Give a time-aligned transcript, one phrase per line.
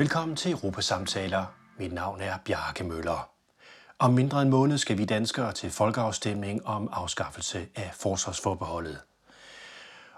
[0.00, 1.44] Velkommen til Europasamtaler.
[1.78, 3.30] Mit navn er Bjarke Møller.
[3.98, 8.98] Om mindre en måned skal vi danskere til folkeafstemning om afskaffelse af forsvarsforbeholdet.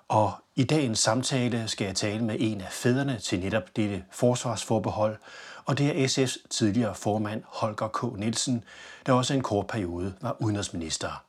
[0.08, 5.16] Og i dagens samtale skal jeg tale med en af fædrene til netop dette forsvarsforbehold,
[5.64, 8.18] og det er SF's tidligere formand Holger K.
[8.18, 8.64] Nielsen,
[9.06, 11.24] der også en kort periode var udenrigsminister.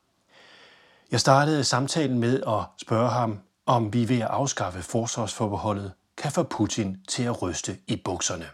[1.10, 6.42] Jeg startede samtalen med at spørge ham, om vi ved at afskaffe forsvarsforbeholdet kan få
[6.42, 8.46] Putin til at ryste i bukserne.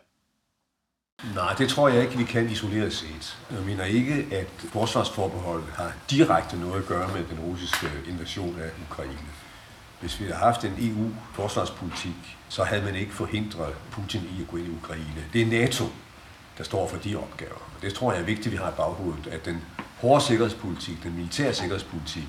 [1.34, 3.38] Nej, det tror jeg ikke, vi kan isoleret set.
[3.50, 8.70] Jeg mener ikke, at forsvarsforbeholdet har direkte noget at gøre med den russiske invasion af
[8.90, 9.28] Ukraine.
[10.00, 14.56] Hvis vi havde haft en EU-forsvarspolitik, så havde man ikke forhindret Putin i at gå
[14.56, 15.24] ind i Ukraine.
[15.32, 15.84] Det er NATO,
[16.58, 17.72] der står for de opgaver.
[17.76, 19.64] Og det tror jeg er vigtigt, at vi har i baghovedet, at den
[20.00, 22.24] hårde sikkerhedspolitik, den militære sikkerhedspolitik,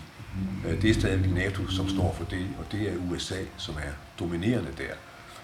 [0.67, 3.91] øh, det er stadig NATO, som står for det, og det er USA, som er
[4.19, 4.93] dominerende der.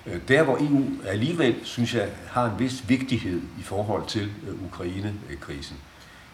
[0.08, 4.66] Øh, der, hvor EU alligevel, synes jeg, har en vis vigtighed i forhold til øh,
[4.66, 5.78] Ukraine-krisen,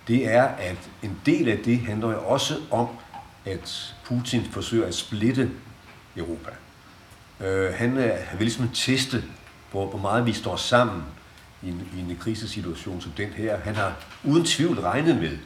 [0.08, 2.88] det er, at en del af det handler jo også om,
[3.46, 5.52] at Putin forsøger at splitte
[6.18, 6.50] Europa.
[7.40, 9.24] Øh, han vil ligesom teste,
[9.72, 11.04] hvor, hvor meget vi står sammen
[11.64, 13.58] i en, i en krisesituation som den her.
[13.58, 15.38] Han har uden tvivl regnet med,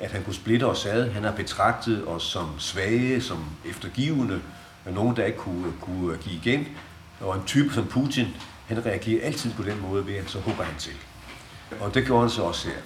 [0.00, 1.10] at han kunne splitte os ad.
[1.10, 4.40] Han har betragtet os som svage, som eftergivende,
[4.84, 6.68] nogen, der ikke kunne, kunne give igen.
[7.20, 8.26] Og en type som Putin,
[8.66, 10.92] han reagerer altid på den måde ved, at så hugger han til.
[11.80, 12.76] Og det gjorde han så også her.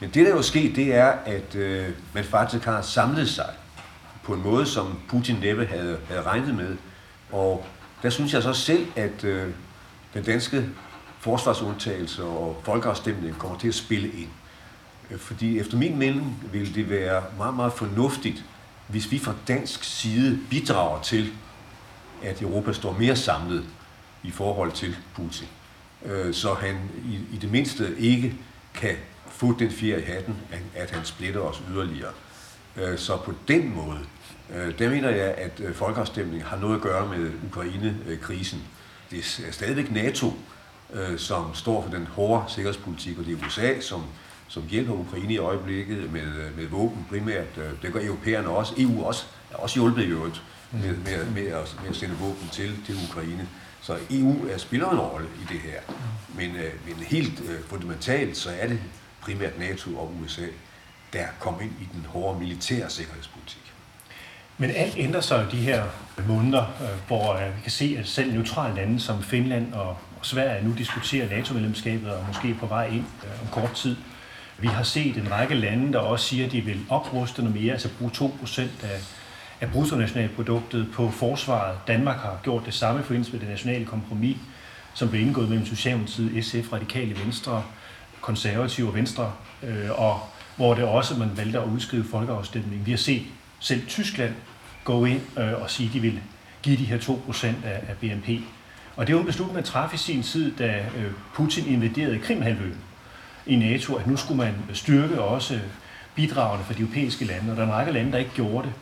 [0.00, 3.50] Men det, der jo er sket, det er, at øh, man faktisk har samlet sig
[4.22, 6.76] på en måde, som Putin næppe havde, havde regnet med.
[7.32, 7.66] Og
[8.02, 9.50] der synes jeg så selv, at øh,
[10.14, 10.66] den danske
[11.20, 14.28] forsvarsundtagelse og folkeafstemning kommer til at spille ind.
[15.10, 18.44] Øh, fordi efter min mening vil det være meget, meget fornuftigt,
[18.88, 21.32] hvis vi fra dansk side bidrager til
[22.24, 23.64] at Europa står mere samlet
[24.22, 25.48] i forhold til Putin.
[26.04, 28.34] Øh, så han i, i det mindste ikke
[28.74, 28.96] kan
[29.30, 30.36] få den fjer i hatten,
[30.74, 32.12] at han splitter os yderligere.
[32.76, 33.98] Øh, så på den måde,
[34.54, 38.62] øh, der mener jeg, at øh, folkeafstemningen har noget at gøre med Ukraine-krisen.
[39.10, 39.18] Det
[39.48, 40.32] er stadigvæk NATO,
[40.92, 44.02] øh, som står for den hårde sikkerhedspolitik, og det er USA, som,
[44.48, 47.58] som hjælper Ukraine i øjeblikket med, med våben primært.
[47.58, 48.74] Øh, det gør europæerne også.
[48.78, 50.42] EU også, er også hjulpet i øvrigt
[50.82, 53.48] med, med, med, at, med at sende våben til, til Ukraine.
[53.82, 55.80] Så EU er, spiller en rolle i det her.
[56.34, 58.80] Men, øh, men helt øh, fundamentalt, så er det
[59.20, 60.46] primært NATO og USA,
[61.12, 63.60] der kommer ind i den hårde militære sikkerhedspolitik.
[64.58, 65.84] Men alt ændrer sig jo de her
[66.28, 70.64] måneder, øh, hvor øh, vi kan se, at selv neutrale lande som Finland og Sverige
[70.64, 73.96] nu diskuterer NATO-medlemskabet og måske på vej ind øh, om kort tid.
[74.58, 77.72] Vi har set en række lande, der også siger, at de vil opruste noget mere,
[77.72, 79.00] altså bruge 2% af
[79.60, 81.78] af bruttonationalproduktet på forsvaret.
[81.86, 84.36] Danmark har gjort det samme for med det nationale kompromis,
[84.94, 87.62] som blev indgået mellem Socialdemokratiet, SF, Radikale Venstre,
[88.20, 89.32] Konservative og Venstre,
[89.62, 90.20] øh, og
[90.56, 92.86] hvor det også man valgte at udskrive folkeafstemning.
[92.86, 93.22] Vi har set
[93.60, 94.34] selv Tyskland
[94.84, 96.20] gå ind øh, og sige, at de vil
[96.62, 98.28] give de her 2% af, af BNP.
[98.96, 102.78] Og det var en beslutning, man træffede i sin tid, da øh, Putin invaderede Krimhalvøen
[103.46, 105.60] i NATO, at nu skulle man styrke også
[106.14, 108.74] bidragene fra de europæiske lande, og der er en række lande, der ikke gjorde det.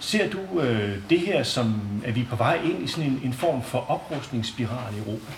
[0.00, 3.20] Ser du øh, det her som, at vi er på vej ind i sådan en,
[3.24, 5.32] en form for oprustningsspiral i Europa?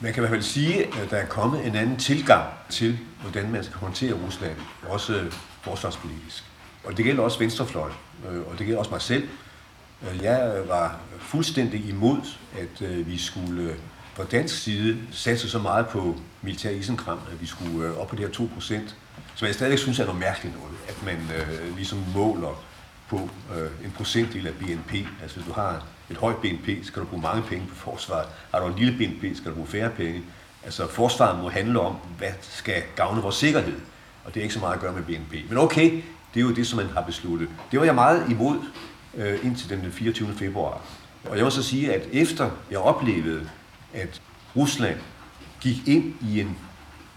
[0.00, 3.50] Man kan i hvert fald sige, at der er kommet en anden tilgang til, hvordan
[3.50, 4.56] man skal håndtere Rusland,
[4.88, 6.44] også øh, forsvarspolitisk.
[6.84, 7.94] Og det gælder også Venstrefløjen,
[8.30, 9.28] øh, og det gælder også mig selv.
[10.02, 12.20] Øh, jeg var fuldstændig imod,
[12.58, 13.74] at vi skulle
[14.14, 18.26] fra dansk side satse så meget på militær isenkram, at vi skulle op på det
[18.38, 18.74] her 2%,
[19.34, 22.62] som jeg stadig synes er noget mærkeligt noget, at man øh, ligesom måler
[23.10, 24.92] på øh, en procentdel af BNP.
[25.22, 28.28] Altså hvis du har et højt BNP, skal du bruge mange penge på forsvaret.
[28.50, 30.22] Har du en lille BNP, skal du bruge færre penge.
[30.64, 33.80] Altså forsvaret må handle om, hvad skal gavne vores sikkerhed.
[34.24, 35.48] Og det er ikke så meget at gøre med BNP.
[35.48, 36.02] Men okay,
[36.34, 37.48] det er jo det, som man har besluttet.
[37.70, 38.58] Det var jeg meget imod
[39.14, 40.32] øh, indtil den 24.
[40.32, 40.80] februar.
[41.24, 43.48] Og jeg må så sige, at efter jeg oplevede,
[43.94, 44.22] at
[44.56, 44.98] Rusland
[45.60, 46.58] gik ind i en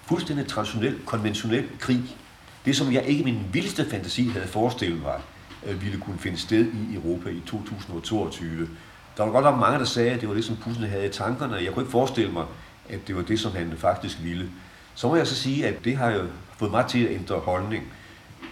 [0.08, 2.18] fuldstændig traditionel, konventionel krig,
[2.66, 5.22] det som jeg ikke i min vildeste fantasi havde forestillet mig,
[5.66, 8.70] Øh, ville kunne finde sted i Europa i 2022.
[9.18, 11.10] Der var godt nok mange, der sagde, at det var det, som Putin havde i
[11.10, 11.56] tankerne.
[11.56, 12.46] Jeg kunne ikke forestille mig,
[12.90, 14.50] at det var det, som han faktisk ville.
[14.96, 16.22] Så må jeg så sige, at det har jo
[16.58, 17.84] fået mig til at ændre holdning.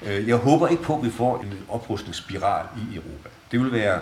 [0.05, 3.29] Øh, jeg håber ikke på, at vi får en oprustningsspiral i Europa.
[3.51, 4.01] Det vil være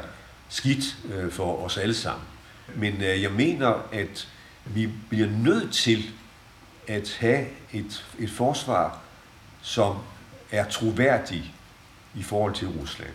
[0.49, 2.23] skidt øh, for os alle sammen.
[2.75, 4.27] Men jeg mener, at
[4.65, 6.03] vi bliver nødt til
[6.87, 8.99] at have et, et forsvar,
[9.61, 9.95] som
[10.51, 11.43] er troværdigt
[12.15, 13.11] i forhold til Rusland.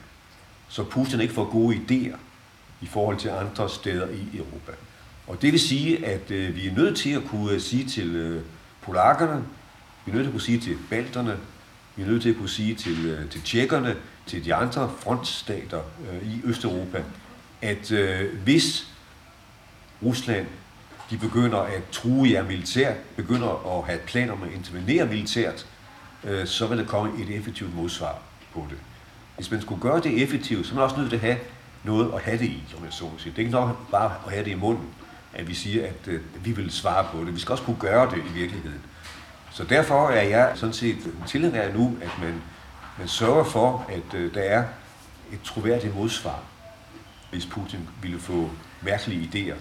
[0.69, 2.17] Så Putin ikke får gode idéer
[2.81, 4.73] i forhold til andre steder i Europa.
[5.27, 8.17] Og det vil sige, at øh, vi er nødt til at kunne øh, sige til
[8.17, 8.43] øh,
[8.83, 9.45] polakkerne,
[10.05, 11.39] vi er nødt til at kunne sige til balterne,
[11.97, 13.97] vi er nødt til at kunne sige til, øh, til tjekkerne,
[14.27, 15.81] til de andre frontstater
[16.11, 17.03] øh, i Østeuropa,
[17.63, 18.89] at øh, hvis
[20.03, 20.47] Rusland
[21.11, 25.67] de begynder at true jer militært, begynder at have planer om at intervenere militært,
[26.25, 28.23] øh, så vil der komme et effektivt modsvar
[28.55, 28.79] på det.
[29.37, 31.39] Hvis man skulle gøre det effektivt, så er man også nødt til at have
[31.85, 33.31] noget at have det i, som jeg så sige.
[33.31, 34.87] Det er ikke nok bare at have det i munden,
[35.35, 37.35] at vi siger, at øh, vi vil svare på det.
[37.35, 38.81] Vi skal også kunne gøre det i virkeligheden.
[39.51, 40.97] Så derfor er jeg sådan set
[41.27, 42.43] tilhænger nu, at man,
[42.99, 44.65] man sørger for, at øh, der er
[45.33, 46.39] et troværdigt modsvar,
[47.31, 48.51] hvis Putin ville få
[48.83, 49.57] mærkelige idéer.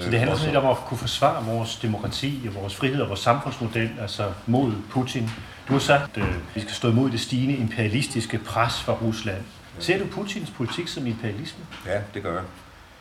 [0.00, 3.08] Så det handler sådan lidt om at kunne forsvare vores demokrati og vores frihed og
[3.08, 5.30] vores samfundsmodel, altså mod Putin.
[5.68, 9.42] Du har sagt, at øh, vi skal stå imod det stigende imperialistiske pres fra Rusland.
[9.78, 11.64] Ser du Putins politik som imperialisme?
[11.86, 12.42] Ja, det gør jeg.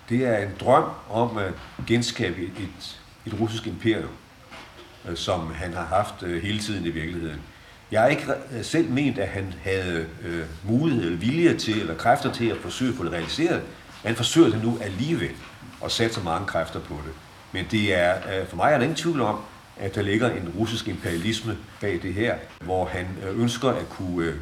[0.10, 1.54] Det er en drøm om at
[1.88, 4.10] genskabe et, et russisk imperium,
[5.10, 7.40] øh, som han har haft øh, hele tiden i virkeligheden.
[7.92, 8.24] Jeg har ikke
[8.62, 12.92] selv ment, at han havde øh, mulighed eller vilje til, eller kræfter til at forsøge
[12.92, 13.62] at få det realiseret.
[14.06, 15.32] Han forsøger det nu alligevel
[15.82, 17.14] og så mange kræfter på det.
[17.52, 19.40] Men det er, øh, for mig er der ingen tvivl om,
[19.80, 24.26] at der ligger en russisk imperialisme bag det her, hvor han øh, ønsker at kunne
[24.26, 24.36] øh,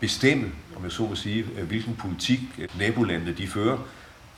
[0.00, 2.40] bestemme, om jeg så må sige, øh, hvilken politik
[2.78, 3.78] nabolandene de fører.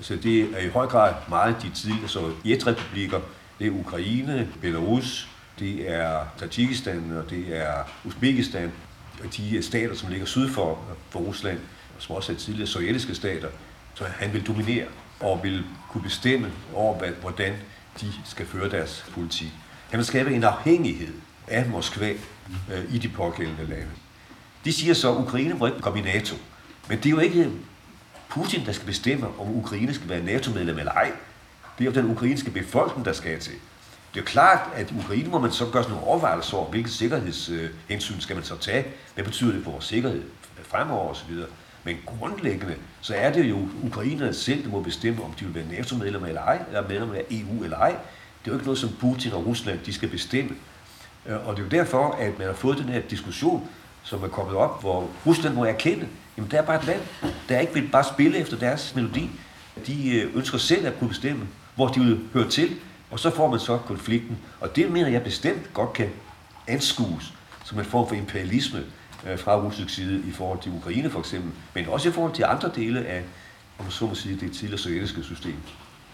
[0.01, 3.21] Så det er i høj grad meget de tidligere altså sovjetrepublikker.
[3.59, 7.75] Det er Ukraine, Belarus, det er Tajikistan og det er
[8.05, 8.73] Uzbekistan,
[9.25, 10.79] og de stater, som ligger syd for,
[11.11, 11.59] for Rusland,
[11.99, 13.49] som også er tidligere sovjetiske stater,
[13.95, 14.87] så han vil dominere
[15.21, 17.55] og vil kunne bestemme over, hvordan
[18.01, 19.53] de skal føre deres politik.
[19.91, 21.15] Han vil skabe en afhængighed
[21.49, 22.11] af Moskva
[22.73, 23.91] øh, i de pågældende lande.
[24.65, 26.37] De siger så, at Ukraine må ikke komme i NATO.
[26.89, 27.51] Men det er jo ikke
[28.29, 31.13] Putin, der skal bestemme, om Ukraine skal være NATO-medlem eller ej.
[31.79, 33.53] Det er jo den ukrainske befolkning, der skal til.
[34.15, 36.91] Det er klart, at i Ukraine må man så gøre sådan nogle overvejelser over, hvilke
[36.91, 38.85] sikkerhedshensyn skal man så tage.
[39.15, 40.23] Hvad betyder det for vores sikkerhed
[40.63, 41.35] fremover osv.
[41.85, 45.79] Men grundlæggende, så er det jo ukrainerne selv, der må bestemme, om de vil være
[45.79, 47.97] NATO-medlemmer eller ej, eller medlemmer af EU eller ej.
[48.45, 50.51] Det er jo ikke noget, som Putin og Rusland de skal bestemme.
[51.27, 53.69] Øh, og det er jo derfor, at man har fået den her diskussion,
[54.03, 57.01] som er kommet op, hvor Rusland må erkende, jamen der er bare et land,
[57.49, 59.31] der ikke vil bare spille efter deres melodi.
[59.87, 62.77] De øh, ønsker selv at kunne bestemme, hvor de vil høre til,
[63.11, 64.39] og så får man så konflikten.
[64.61, 66.11] Og det mener jeg bestemt godt kan
[66.67, 67.33] anskues
[67.65, 68.85] som en form for imperialisme
[69.27, 72.45] øh, fra russisk side i forhold til Ukraine for eksempel, men også i forhold til
[72.45, 73.23] andre dele af,
[73.79, 75.57] om så må sige, det tidligere sovjetiske system.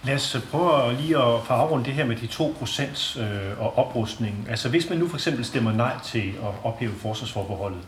[0.06, 3.78] Lad os øh, prøve lige at få afrundet det her med de 2% øh, og
[3.78, 4.46] oprustningen.
[4.50, 7.80] Altså hvis man nu for eksempel stemmer nej til at ophæve forsvarsforbeholdet,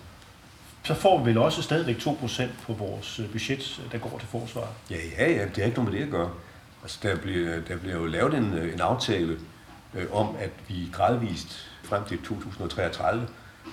[0.84, 4.28] så får vi vel også stadigvæk 2% på vores øh, budget, øh, der går til
[4.28, 4.68] forsvar.
[4.90, 6.30] Ja, ja, ja, det er ikke noget med det at gøre.
[6.82, 9.38] Altså, der bliver, der bliver jo lavet en, en aftale
[9.94, 13.26] øh, om, at vi gradvist frem til 2033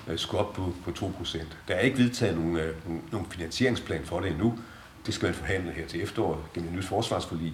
[0.07, 0.91] øh, skal op på, på
[1.23, 1.37] 2%.
[1.67, 2.75] Der er ikke vedtaget nogen, øh,
[3.11, 4.59] nogen finansieringsplan for det endnu.
[5.05, 7.53] Det skal man forhandle her til efteråret gennem en nyt forsvarsforlig.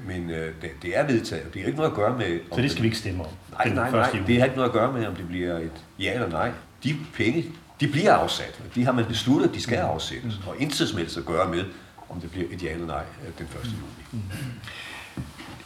[0.00, 1.54] Men øh, det, det er vedtaget.
[1.54, 2.40] Det har ikke noget at gøre med...
[2.54, 3.30] Så det skal vi ikke stemme om?
[3.52, 4.10] Nej, nej, nej.
[4.26, 6.50] Det har ikke noget at gøre med, om det bliver et ja eller nej.
[6.84, 7.44] De penge,
[7.80, 8.60] de bliver afsat.
[8.74, 10.40] De har man besluttet, at de skal afsættes.
[10.46, 11.64] Og intet som helst at gøre med,
[12.08, 13.02] om det bliver et ja eller nej
[13.38, 13.64] den 1.
[13.64, 14.22] juli.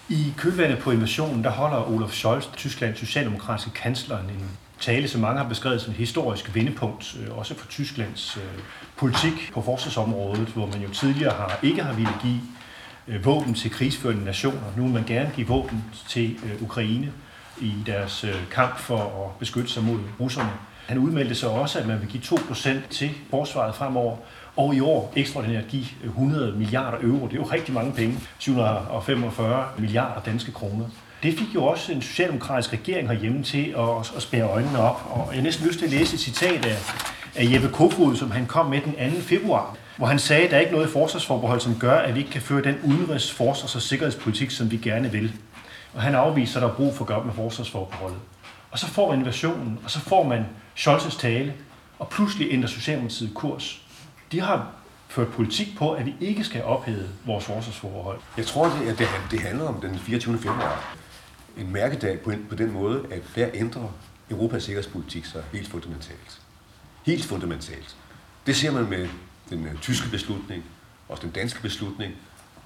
[0.09, 5.41] I kølvandet på invasionen, der holder Olaf Scholz, Tysklands socialdemokratiske kansler, en tale, som mange
[5.41, 8.63] har beskrevet som et historisk vendepunkt, øh, også for Tysklands øh,
[8.97, 12.41] politik på forsvarsområdet, hvor man jo tidligere har, ikke har ville give
[13.09, 14.61] øh, våben til krigsførende nationer.
[14.77, 17.13] Nu vil man gerne give våben til øh, Ukraine
[17.61, 20.51] i deres øh, kamp for at beskytte sig mod russerne.
[20.87, 24.17] Han udmeldte så også, at man vil give 2% til forsvaret fremover,
[24.57, 27.27] og i år ekstraordinært give øh, 100 milliarder euro.
[27.27, 28.19] Det er jo rigtig mange penge.
[28.39, 30.85] 745 milliarder danske kroner.
[31.23, 35.11] Det fik jo også en socialdemokratisk regering herhjemme til at, at spære øjnene op.
[35.11, 36.77] Og jeg har næsten lyst til at læse et citat af,
[37.35, 39.21] af Jeppe Kofod, som han kom med den 2.
[39.21, 42.31] februar, hvor han sagde, at der er ikke noget forsvarsforbehold, som gør, at vi ikke
[42.31, 45.33] kan føre den udenrigs-, forsvars- og sikkerhedspolitik, som vi gerne vil.
[45.95, 48.19] Og han afviser, at der er brug for at gøre med forsvarsforbeholdet.
[48.71, 51.55] Og så får man invasionen, og så får man Scholz's tale,
[51.99, 53.83] og pludselig ændrer Socialdemokratiet kurs.
[54.33, 54.67] De har
[55.09, 58.21] ført politik på, at vi ikke skal ophæve vores forsvarsforbehold.
[58.37, 60.39] Jeg tror, det, det, det handler om den 24.
[60.39, 60.97] februar.
[61.57, 63.89] En mærkedag på, på den måde, at der ændrer
[64.31, 66.41] Europas sikkerhedspolitik sig helt fundamentalt.
[67.07, 67.97] Helt fundamentalt.
[68.47, 69.09] Det ser man med
[69.53, 70.65] den øh, tyske beslutning,
[71.09, 72.15] og den danske beslutning.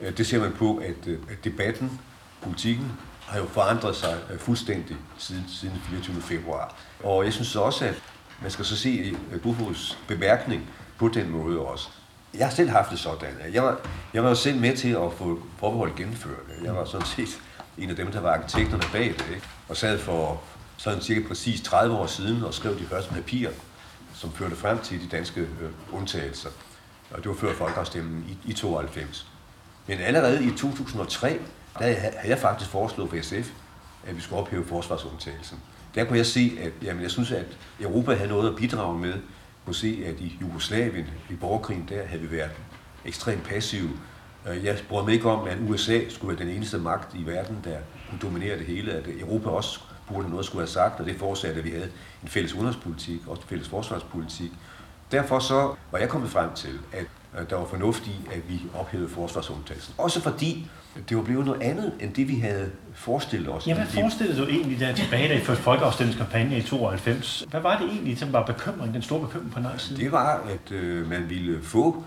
[0.01, 2.01] Øh, det ser man på, at, øh, at debatten,
[2.43, 6.21] politikken, har jo forandret sig fuldstændig siden, siden 24.
[6.23, 6.75] februar.
[7.05, 7.95] Og jeg synes også, at
[8.43, 11.89] man skal så se Bufos bemærkning på den måde også.
[12.35, 13.29] Jeg har selv haft det sådan.
[13.53, 13.81] Jeg var,
[14.15, 16.39] jeg var selv med til at få forbeholdet gennemført.
[16.65, 17.39] Jeg var sådan set
[17.79, 19.47] en af dem, der var arkitekterne bag det, ikke?
[19.69, 20.43] og sad for
[20.77, 23.51] sådan cirka præcis 30 år siden og skrev de første papirer,
[24.15, 25.47] som førte frem til de danske
[25.93, 26.51] undtagelser.
[27.11, 29.27] Og det var før folkeafstemningen i, i 92.
[29.87, 31.41] Men allerede i 2003,
[31.79, 33.51] der havde jeg faktisk foreslået for SF,
[34.07, 35.59] at vi skulle ophæve forsvarsundtagelsen.
[35.95, 37.47] Der kunne jeg se, at jamen, jeg synes, at
[37.81, 39.15] Europa havde noget at bidrage med.
[39.65, 42.51] Kunne se, at i Jugoslavien, i borgerkrigen, der havde vi været
[43.05, 43.91] ekstremt passive.
[44.49, 47.61] Øh, jeg brød mig ikke om, at USA skulle være den eneste magt i verden,
[47.65, 47.77] der
[48.11, 48.93] kunne dominere det hele.
[48.93, 51.91] At Europa også burde noget skulle have sagt, og det fortsatte, at vi havde
[52.23, 54.51] en fælles udenrigspolitik, og en fælles forsvarspolitik.
[55.13, 59.09] Derfor så var jeg kommet frem til, at der var fornuft i, at vi ophævede
[59.09, 59.95] forsvarsundtagelsen.
[59.99, 60.71] Også fordi
[61.09, 63.67] det var blevet noget andet, end det vi havde forestillet os.
[63.67, 67.47] Ja, hvad forestillede du egentlig der tilbage, da I først folkeafstemningskampagne i 92?
[67.51, 70.01] Hvad var det egentlig, som var bekymring, den store bekymring på nej side?
[70.01, 72.05] Det var, at øh, man ville få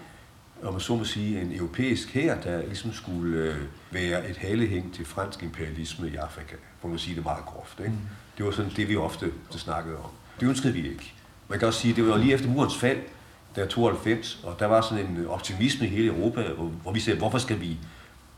[0.63, 3.55] om man så må sige, en europæisk her, der ligesom skulle øh,
[3.91, 7.79] være et halehæng til fransk imperialisme i Afrika, for man sige det meget groft.
[7.79, 7.91] Ikke?
[7.91, 7.97] Mm.
[8.37, 10.09] Det var sådan det, vi ofte snakkede om.
[10.39, 11.13] Det ønskede vi ikke.
[11.49, 12.97] Man kan også sige, at det var lige efter murens fald,
[13.55, 16.43] der 92, og der var sådan en øh, optimisme i hele Europa,
[16.81, 17.77] hvor vi sagde, hvorfor skal vi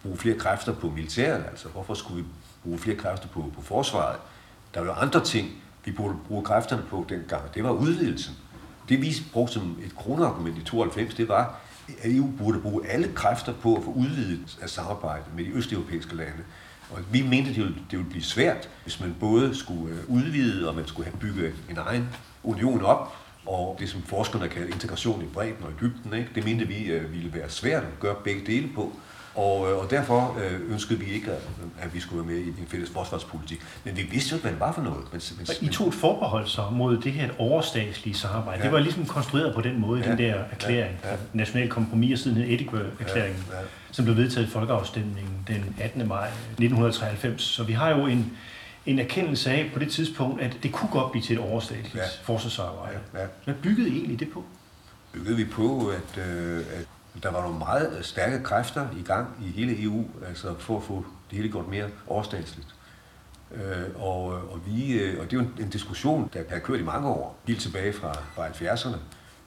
[0.03, 1.43] bruge flere kræfter på militæret?
[1.49, 2.27] Altså, hvorfor skulle vi
[2.63, 4.17] bruge flere kræfter på, på forsvaret?
[4.73, 5.49] Der var jo andre ting,
[5.85, 7.53] vi burde bruge kræfterne på dengang.
[7.53, 8.35] Det var udvidelsen.
[8.89, 11.59] Det vi brugte som et kronargument i 92, det var,
[12.01, 16.15] at EU burde bruge alle kræfter på at få udvidet af samarbejde med de østeuropæiske
[16.15, 16.43] lande.
[16.91, 20.69] Og vi mente, det ville, det ville blive svært, hvis man både skulle øh, udvide,
[20.69, 22.09] og man skulle have bygget en egen
[22.43, 26.29] union op, og det som forskerne kalder integration i bredden og i dybden, ikke?
[26.35, 28.93] det mente vi øh, ville være svært at gøre begge dele på.
[29.35, 31.41] Og, øh, og derfor øh, ønskede vi ikke, at,
[31.81, 33.61] at vi skulle være med i en fælles forsvarspolitik.
[33.83, 35.03] Men vi vidste jo ikke, hvad det var for noget.
[35.11, 38.59] Men, men, I tog et forbehold så mod det her overstatslige samarbejde.
[38.59, 38.63] Ja.
[38.63, 40.09] Det var ligesom konstrueret på den måde, ja.
[40.09, 41.09] den der erklæring, ja.
[41.09, 41.15] Ja.
[41.33, 43.57] national kompromis, siden Edinburgh-erklæringen, ja.
[43.57, 43.63] Ja.
[43.91, 46.07] som blev vedtaget i folkeafstemningen den 18.
[46.07, 47.41] maj 1993.
[47.41, 48.37] Så vi har jo en,
[48.85, 52.01] en erkendelse af på det tidspunkt, at det kunne godt blive til et overstatsligt ja.
[52.23, 52.99] forsvarsarbejde.
[53.13, 53.19] Ja.
[53.19, 53.27] Ja.
[53.43, 54.43] Hvad byggede I egentlig det på?
[55.13, 59.51] Byggede vi på, at, øh, at der var nogle meget stærke kræfter i gang i
[59.59, 62.67] hele EU, altså for at få det hele gjort mere overstatsligt.
[63.55, 66.79] Øh, og, og, vi, øh, og det er jo en, en diskussion, der har kørt
[66.79, 68.97] i mange år, helt tilbage fra, fra 70'erne,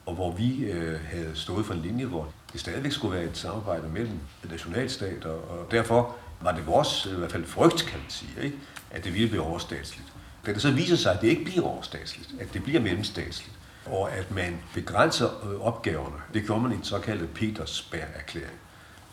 [0.05, 3.37] og hvor vi øh, havde stået for en linje, hvor det stadigvæk skulle være et
[3.37, 8.31] samarbejde mellem nationalstater, og derfor var det vores, i hvert fald frygt, kan man sige,
[8.43, 8.57] ikke?
[8.91, 10.13] at det ville blive overstatsligt.
[10.45, 14.11] Da det så viser sig, at det ikke bliver overstatsligt, at det bliver mellemstatsligt, og
[14.11, 16.15] at man begrænser øh, opgaverne.
[16.33, 18.59] Det gjorde man i den såkaldte Petersberg-erklæring,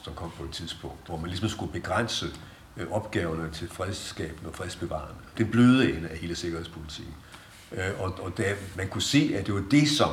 [0.03, 2.27] som kom på et tidspunkt, hvor man ligesom skulle begrænse
[2.77, 5.15] øh, opgaverne til fredsskabende og fredsbevarende.
[5.39, 7.15] Det bløde ende af hele sikkerhedspolitikken.
[7.73, 10.11] Øh, og, og da man kunne se, at det var det, som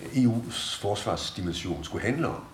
[0.00, 2.44] EU's forsvarsdimension skulle handle om,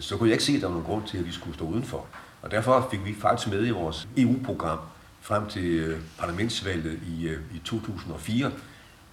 [0.00, 1.64] så kunne jeg ikke se, at der var nogen grund til, at vi skulle stå
[1.64, 2.06] udenfor.
[2.42, 4.78] Og derfor fik vi faktisk med i vores EU-program
[5.20, 8.50] frem til parlamentsvalget i, i 2004,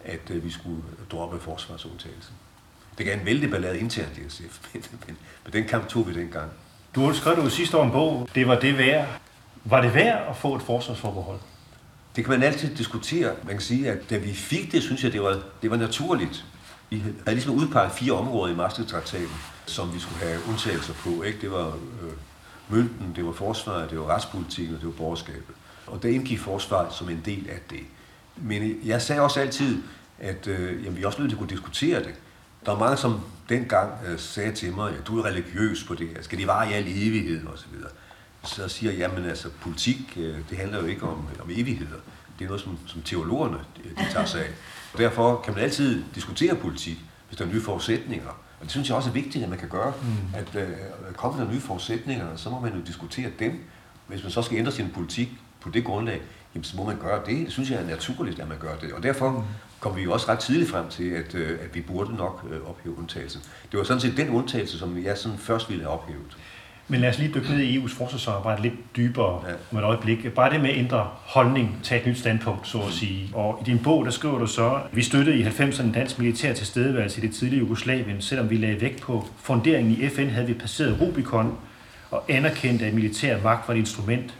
[0.05, 0.81] at øh, vi skulle
[1.11, 2.33] droppe forsvarsundtagelsen.
[2.97, 6.13] Det gav en vældig ballade internt i SF, men, men, men den kamp tog vi
[6.13, 6.51] dengang.
[6.95, 9.07] Du har skrevet jo sidste år en bog, det var det værd.
[9.63, 11.39] Var det værd at få et forsvarsforbehold?
[12.15, 13.35] Det kan man altid diskutere.
[13.43, 16.45] Man kan sige, at da vi fik det, synes jeg, det var, det var naturligt.
[16.89, 21.23] Vi havde ligesom udpeget fire områder i Maastricht-traktaten, som vi skulle have undtagelser på.
[21.23, 21.41] Ikke?
[21.41, 22.11] Det var øh,
[22.69, 25.55] mønten, det var forsvaret, det var retspolitikken og det var borgerskabet.
[25.87, 27.83] Og der indgik forsvaret som en del af det.
[28.35, 29.81] Men jeg sagde også altid,
[30.19, 32.13] at øh, jamen, vi er også nødt til at kunne diskutere det.
[32.65, 36.07] Der var mange, som dengang øh, sagde til mig, at du er religiøs på det
[36.09, 36.21] her.
[36.21, 37.45] Skal det vare i al evighed?
[37.45, 37.89] Og så, videre.
[38.43, 41.99] så siger jeg, jamen altså, politik, øh, det handler jo ikke om, øh, om evigheder.
[42.39, 44.49] Det er noget, som, som teologerne de, de tager sig af.
[44.93, 46.97] Og derfor kan man altid diskutere politik,
[47.27, 48.31] hvis der er nye forudsætninger.
[48.59, 49.93] Og det synes jeg også er vigtigt, at man kan gøre.
[50.01, 50.35] Mm.
[50.35, 50.69] At øh,
[51.13, 53.63] kommer der nye forudsætninger, så må man jo diskutere dem.
[54.07, 55.29] Hvis man så skal ændre sin politik
[55.61, 56.21] på det grundlag,
[56.55, 57.45] jamen, så må man gøre det.
[57.45, 58.93] Det synes jeg er naturligt, at man gør det.
[58.93, 59.43] Og derfor mm.
[59.79, 62.69] kom vi jo også ret tidligt frem til, at, øh, at vi burde nok øh,
[62.69, 63.41] ophæve undtagelsen.
[63.71, 66.37] Det var sådan set den undtagelse, som jeg sådan først ville have ophævet.
[66.91, 69.53] Men lad os lige dykke ned i EU's forsvarsarbejde lidt dybere ja.
[69.71, 70.33] om et øjeblik.
[70.33, 73.29] Bare det med at ændre holdning, tage et nyt standpunkt, så at sige.
[73.33, 76.53] Og i din bog, der skriver du så, at vi støttede i 90'erne dansk militær
[76.53, 78.21] tilstedeværelse i det tidlige Jugoslavien.
[78.21, 81.57] Selvom vi lagde vægt på funderingen i FN, havde vi passeret Rubicon
[82.11, 84.33] og anerkendt, at militær magt var et instrument,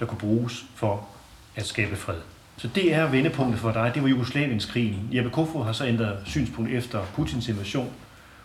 [0.00, 1.08] der kunne bruges for
[1.56, 2.16] at skabe fred.
[2.56, 3.90] Så det er vendepunktet for dig.
[3.94, 5.08] Det var Jugoslavienskrigen.
[5.12, 7.90] Jeppe Kofod har så ændret synspunkt efter Putins invasion,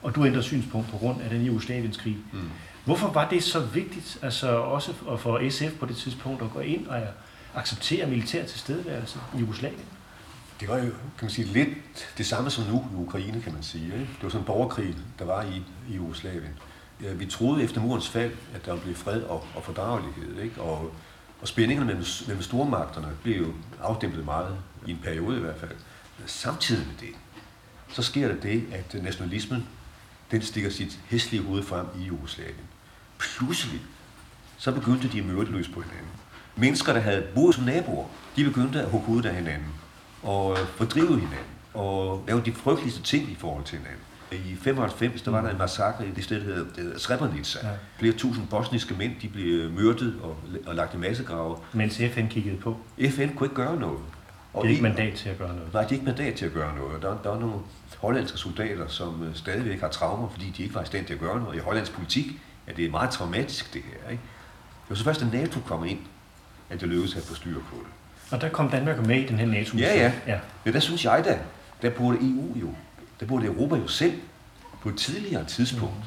[0.01, 2.17] og du ændrer synspunkt på grund af den Jugoslavienskrig.
[2.33, 2.39] Mm.
[2.85, 6.87] Hvorfor var det så vigtigt, altså også for SF på det tidspunkt, at gå ind
[6.87, 7.01] og
[7.55, 9.85] acceptere militær tilstedeværelse i Jugoslavien?
[10.59, 11.69] Det var jo, kan man sige, lidt
[12.17, 13.85] det samme som nu i Ukraine, kan man sige.
[13.85, 13.97] Ikke?
[13.99, 16.59] Det var sådan en borgerkrig, der var i, i Jugoslavien.
[16.99, 20.39] Vi troede efter murens fald, at der ville blive fred og, og fordragelighed.
[20.39, 20.61] Ikke?
[20.61, 20.91] Og
[21.41, 25.71] Og spændingerne mellem, mellem stormagterne blev jo afdæmpet meget, i en periode i hvert fald.
[26.25, 27.15] Samtidig med det,
[27.89, 29.67] så sker der det, at nationalismen,
[30.31, 32.65] den stikker sit hæslige hoved frem i Jugoslavien.
[33.19, 33.81] Pludselig,
[34.57, 36.11] så begyndte de at møde løs på hinanden.
[36.55, 38.05] Mennesker, der havde boet som naboer,
[38.35, 39.73] de begyndte at hugge hovedet af hinanden
[40.23, 43.99] og fordrive hinanden og lave de frygteligste ting i forhold til hinanden.
[44.31, 47.59] I 95, der var der en massakre i det sted, der hedder Srebrenica.
[47.63, 47.69] Ja.
[47.97, 51.57] Flere tusind bosniske mænd, de blev myrdet og, og lagt i massegrave.
[51.73, 52.77] Mens FN kiggede på?
[53.09, 53.99] FN kunne ikke gøre noget.
[54.53, 55.73] Og de er ikke mandat til at gøre noget?
[55.73, 57.01] Nej, de er ikke mandat til at gøre noget.
[57.01, 57.55] Der, der er nogle
[57.97, 61.19] hollandske soldater, som øh, stadigvæk har traumer, fordi de ikke var i stand til at
[61.19, 61.55] gøre noget.
[61.55, 62.25] I hollandsk politik
[62.67, 64.09] er det meget traumatisk, det her.
[64.11, 64.23] Ikke?
[64.83, 65.99] Det var så først, at NATO kom ind,
[66.69, 67.87] at det lykkedes at få styr på det.
[68.31, 70.39] Og der kom Danmark med i den her nato ja, ja, ja.
[70.65, 71.39] Ja, der synes jeg da,
[71.81, 72.73] der burde EU jo,
[73.19, 74.13] der burde Europa jo selv
[74.81, 76.05] på et tidligere tidspunkt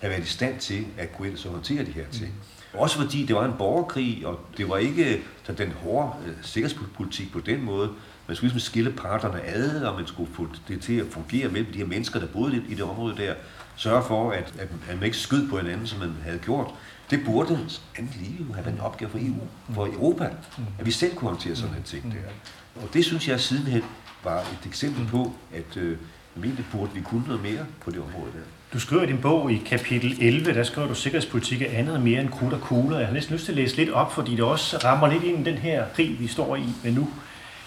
[0.00, 2.26] have været i stand til at gå ind og håndtere de her ting.
[2.72, 2.78] Mm.
[2.78, 7.32] Også fordi det var en borgerkrig, og det var ikke så den hårde øh, sikkerhedspolitik
[7.32, 7.90] på den måde.
[8.26, 11.72] Man skulle ligesom skille parterne ad, og man skulle få det til at fungere mellem
[11.72, 13.34] de her mennesker, der boede i det område der.
[13.78, 16.66] Sørge for, at, at man ikke skød på hinanden, som man havde gjort.
[17.10, 17.58] Det burde
[17.98, 20.30] andet lige have været en opgave for EU, for Europa,
[20.78, 22.82] at vi selv kunne håndtere sådan en ting der.
[22.82, 23.82] Og det synes jeg sidenhen
[24.24, 25.96] var et eksempel på, at øh,
[26.42, 28.44] det burde vi kunne noget mere på det område der.
[28.72, 32.00] Du skriver i din bog i kapitel 11, der skriver du, sikkerhedspolitik er andet og
[32.00, 32.98] mere end krudt og kugler.
[32.98, 35.46] Jeg har næsten lyst til at læse lidt op, fordi det også rammer lidt ind
[35.46, 37.08] i den her krig, vi står i med nu.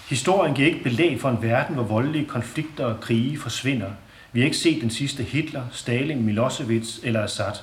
[0.10, 3.89] Historien giver ikke belæg for en verden, hvor voldelige konflikter og krige forsvinder.
[4.34, 7.54] Vi har ikke set den sidste Hitler, Stalin, Milosevic eller Assad.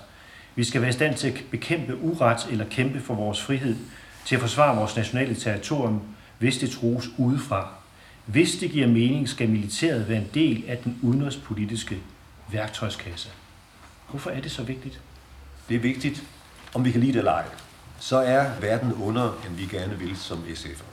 [0.54, 3.76] Vi skal være i stand til at bekæmpe uret eller kæmpe for vores frihed,
[4.24, 6.02] til at forsvare vores nationale territorium,
[6.38, 7.68] hvis det trues udefra.
[8.26, 11.98] Hvis det giver mening, skal militæret være en del af den udenrigspolitiske
[12.52, 13.28] værktøjskasse.
[14.10, 15.00] Hvorfor er det så vigtigt?
[15.68, 16.22] Det er vigtigt,
[16.74, 17.44] om vi kan lide det eller ej.
[17.98, 20.84] Så er verden under, end vi gerne vil som SF'er.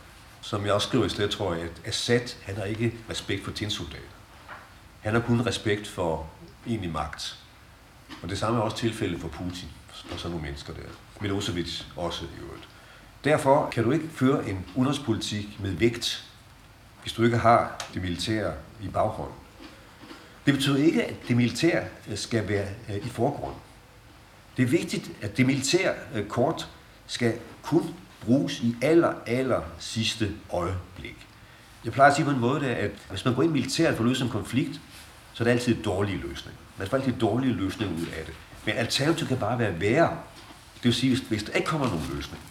[0.42, 3.52] Som jeg også skriver i stedet, tror jeg, at Assad han har ikke respekt for
[3.52, 4.15] tinsoldater.
[5.06, 6.30] Han har kun respekt for
[6.68, 7.40] egentlig magt.
[8.24, 9.70] Og det samme er også tilfældet for Putin
[10.12, 10.82] og sådan nogle mennesker der.
[11.22, 12.68] Milosevic også i øvrigt.
[13.24, 16.26] Derfor kan du ikke føre en udenrigspolitik med vægt,
[17.02, 19.36] hvis du ikke har det militære i baghånden.
[20.46, 23.60] Det betyder ikke, at det militære øh, skal være øh, i forgrunden.
[24.58, 26.70] Det er vigtigt, at det militære øh, kort
[27.08, 31.28] skal kun bruges i aller, aller sidste øjeblik.
[31.86, 34.10] Jeg plejer at sige på en måde, at hvis man går ind militært for at
[34.10, 34.82] løse en konflikt,
[35.36, 36.58] så er det altid en dårlig løsning.
[36.78, 38.34] Man får altid dårlige løsninger løsning ud af det.
[38.66, 40.18] Men alternativet kan bare være værre.
[40.76, 42.42] Det vil sige, hvis, hvis der ikke kommer nogen løsning,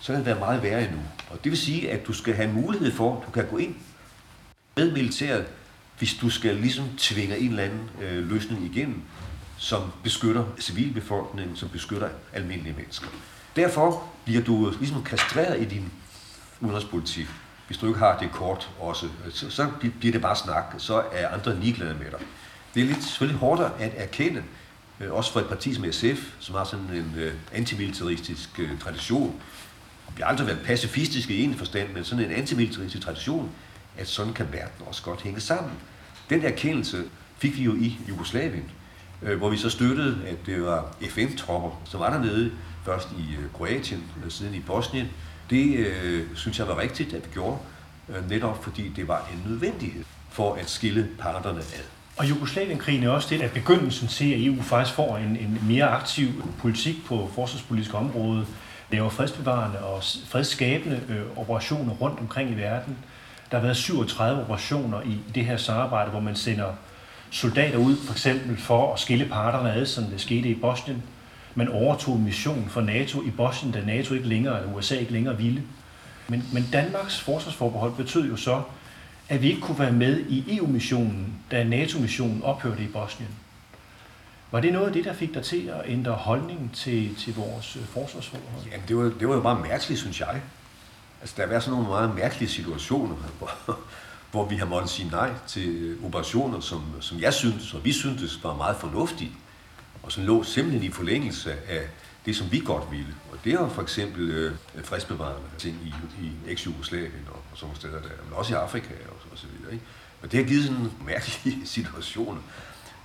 [0.00, 1.00] så kan det være meget værre endnu.
[1.30, 3.74] Og det vil sige, at du skal have mulighed for, at du kan gå ind
[4.76, 5.46] med militæret,
[5.98, 9.02] hvis du skal ligesom tvinge en eller anden øh, løsning igennem,
[9.58, 13.06] som beskytter civilbefolkningen, som beskytter almindelige mennesker.
[13.56, 15.92] Derfor bliver du ligesom kastreret i din
[16.60, 17.26] udenrigspolitik,
[17.66, 19.06] hvis du ikke har det kort også.
[19.06, 19.66] Øh, så, så
[20.00, 22.20] bliver det bare snak, så er andre ligeglade med dig.
[22.74, 24.42] Det er lidt selvfølgelig hårdere at erkende,
[25.00, 29.40] øh, også for et parti som SF, som har sådan en øh, antimilitaristisk øh, tradition.
[30.16, 33.50] Vi har aldrig været pacifistiske i en forstand, men sådan en antimilitaristisk tradition,
[33.98, 35.72] at sådan kan verden også godt hænge sammen.
[36.30, 37.04] Den erkendelse
[37.38, 38.70] fik vi jo i Jugoslavien,
[39.22, 42.52] øh, hvor vi så støttede, at det var FN-tropper, som var dernede,
[42.84, 45.08] først i Kroatien, siden i Bosnien.
[45.50, 47.58] Det øh, synes jeg var rigtigt, at vi gjorde,
[48.08, 51.84] øh, netop fordi det var en nødvendighed for at skille parterne ad.
[52.16, 55.84] Og Jugoslavienkrigen er også det, at begyndelsen til, at EU faktisk får en, en mere
[55.84, 56.28] aktiv
[56.58, 58.46] politik på forsvarspolitisk område,
[58.90, 62.96] laver fredsbevarende og fredsskabende øh, operationer rundt omkring i verden.
[63.50, 66.72] Der har været 37 operationer i det her samarbejde, hvor man sender
[67.30, 71.02] soldater ud, for eksempel for at skille parterne ad, som det skete i Bosnien.
[71.54, 75.12] Man overtog en mission for NATO i Bosnien, da NATO ikke længere, eller USA ikke
[75.12, 75.62] længere ville.
[76.28, 78.62] Men, men Danmarks forsvarsforbehold betød jo så,
[79.28, 83.30] at vi ikke kunne være med i EU-missionen, da NATO-missionen ophørte i Bosnien.
[84.50, 87.76] Var det noget af det, der fik dig til at ændre holdning til, til vores
[87.76, 88.64] øh, forsvarsforhold?
[88.72, 90.40] Jamen, det var, det var jo bare mærkeligt, synes jeg.
[91.20, 93.78] Altså, der har været sådan nogle meget mærkelige situationer, hvor,
[94.30, 97.92] hvor vi har måttet sige nej til øh, operationer, som, som jeg synes, og vi
[97.92, 99.30] syntes var meget fornuftige,
[100.04, 101.88] og som lå simpelthen i forlængelse af
[102.26, 103.14] det, som vi godt ville.
[103.32, 108.00] Og det er for eksempel øh, fredsbevarende ting i, i eks-Jugoslavien og, og sådan steder
[108.02, 109.72] der, men også i Afrika og, og så videre.
[109.72, 109.84] Ikke?
[110.22, 112.42] Og det har givet sådan en mærkelig situation,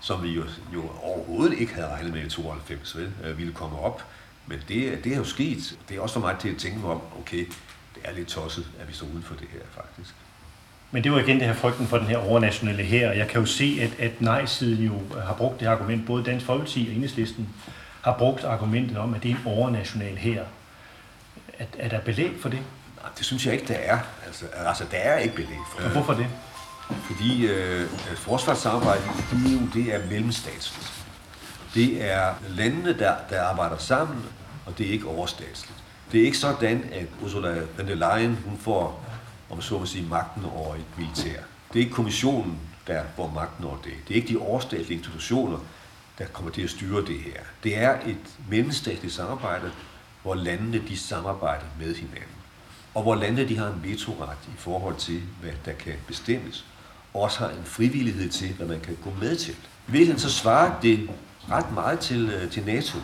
[0.02, 3.80] som vi jo, jo overhovedet ikke havde regnet med i 92, vel, øh, ville komme
[3.80, 4.04] op.
[4.48, 5.78] Men det, det er jo sket.
[5.90, 7.46] Det er også for mig til at tænke mig om, okay,
[7.96, 10.16] det er lidt tosset, at vi står uden for det her faktisk.
[10.92, 13.12] Men det var igen det her frygten for den her overnationale her.
[13.12, 14.94] Jeg kan jo se, at, at nej-siden jo
[15.26, 17.50] har brugt det argument, både Dansk Folkeparti og Enhedslisten
[18.02, 20.44] har brugt argumentet om, at det er en overnational her.
[21.60, 22.60] Er, er der belæg for det?
[23.02, 24.00] Nej, det synes jeg ikke, der er.
[24.26, 25.92] Altså, altså der er ikke belæg for det.
[25.92, 26.28] hvorfor det?
[26.90, 30.94] Fordi øh, forsvarssamarbejdet i EU, det er mellemstatsligt.
[31.74, 34.26] Det er landene, der, der arbejder sammen,
[34.66, 35.84] og det er ikke overstatsligt.
[36.12, 39.06] Det er ikke sådan, at Ursula von der Leyen hun får,
[39.50, 41.42] om så må sige, magten over et militær.
[41.74, 43.94] Det er ikke kommissionen, der får magten over det.
[44.08, 45.60] Det er ikke de overstatlige institutioner,
[46.18, 47.42] der kommer til at styre det her.
[47.64, 49.72] Det er et mellemstatligt samarbejde,
[50.24, 52.36] hvor landene de samarbejder med hinanden.
[52.94, 56.66] Og hvor landene de har en vetoret i forhold til, hvad der kan bestemmes.
[57.14, 59.54] Og også har en frivillighed til, hvad man kan gå med til.
[59.54, 61.10] I virkeligheden så svarer det
[61.50, 62.98] ret meget til, øh, til NATO.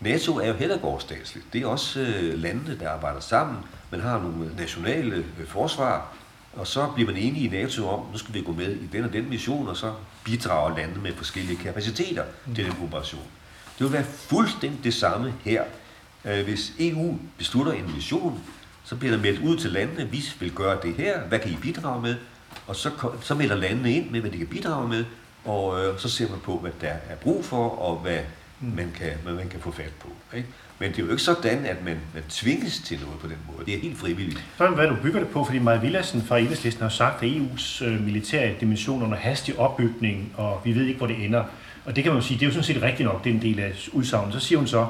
[0.00, 1.46] NATO er jo heller ikke overstatsligt.
[1.52, 3.56] Det er også øh, landene, der arbejder sammen.
[3.90, 6.14] Man har nogle øh, nationale øh, forsvar,
[6.56, 9.04] og så bliver man enige i NATO om, nu skal vi gå med i den
[9.04, 9.92] og den mission, og så
[10.24, 13.22] bidrager landene med forskellige kapaciteter til den operation.
[13.78, 15.62] Det vil være fuldstændig det samme her.
[16.24, 18.40] Øh, Hvis EU beslutter en mission,
[18.84, 21.56] så bliver der meldt ud til landene, vi vil gøre det her, hvad kan I
[21.56, 22.14] bidrage med?
[22.66, 22.90] Og så,
[23.22, 25.04] så melder landene ind med, hvad de kan bidrage med,
[25.44, 28.18] og øh, så ser man på, hvad der er brug for, og hvad
[28.60, 30.08] man kan, man kan få fat på.
[30.36, 30.48] Ikke?
[30.78, 33.66] Men det er jo ikke sådan, at man, man tvinges til noget på den måde.
[33.66, 34.44] Det er helt frivilligt.
[34.58, 37.84] Så hvad du bygger det på, fordi Maja Villadsen fra Enhedslisten har sagt, at EU's
[37.84, 41.44] øh, militære dimension er under hastig opbygning, og vi ved ikke, hvor det ender.
[41.84, 43.34] Og det kan man jo sige, det er jo sådan set rigtigt nok, det er
[43.34, 44.34] en del af udsagnet.
[44.34, 44.86] Så siger hun så,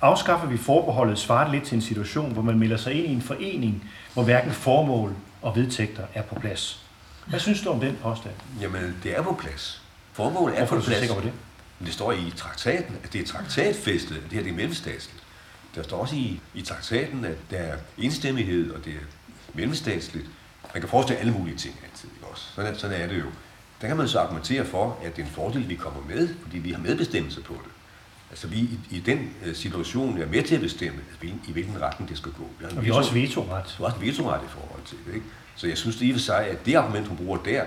[0.00, 3.12] afskaffer vi forbeholdet, svarer det lidt til en situation, hvor man melder sig ind i
[3.12, 6.84] en forening, hvor hverken formål og vedtægter er på plads.
[7.26, 8.34] Hvad synes du om den påstand?
[8.60, 9.82] Jamen, det er på plads.
[10.12, 11.00] Formålet er Hvorfor er på du så plads.
[11.00, 11.32] sikker på det?
[11.80, 15.22] Men det står i traktaten, at det er traktatfæstet, at det her det er mellemstatsligt.
[15.74, 19.04] Der står også i, i traktaten, at der er enstemmighed, og det er
[19.54, 20.26] mellemstatsligt.
[20.74, 22.44] Man kan forestille alle mulige ting altid, ikke også?
[22.54, 23.26] Sådan er, sådan er det jo.
[23.80, 26.58] Der kan man så argumentere for, at det er en fordel, vi kommer med, fordi
[26.58, 27.72] vi har medbestemmelse på det.
[28.30, 30.98] Altså vi i, i den øh, situation er med til at bestemme,
[31.48, 32.48] i hvilken retning det skal gå.
[32.58, 33.74] Vi har Og vi har også veto- vetoret.
[33.78, 35.14] du har også vetoret i forhold til det.
[35.14, 35.26] Ikke?
[35.56, 37.64] Så jeg synes det i og for sig, at det argument, hun bruger der,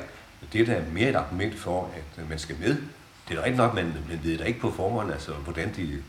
[0.54, 2.78] det er da mere et argument for, at øh, man skal med.
[3.34, 6.02] Det er da rigtigt nok, man, man ved da ikke på forhånd, altså hvordan de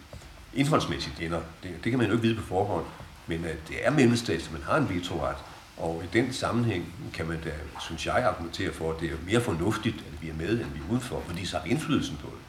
[0.54, 1.40] indholdsmæssigt ender.
[1.62, 2.84] Det, det kan man jo ikke vide på forhånd.
[3.26, 5.36] Men at det er mellemstatsligt, man har en vetoret.
[5.76, 9.40] Og i den sammenhæng kan man da, synes jeg, argumentere for, at det er mere
[9.40, 12.26] fornuftigt, at vi er med, end vi er udenfor, fordi så har vi indflydelsen på
[12.26, 12.43] det.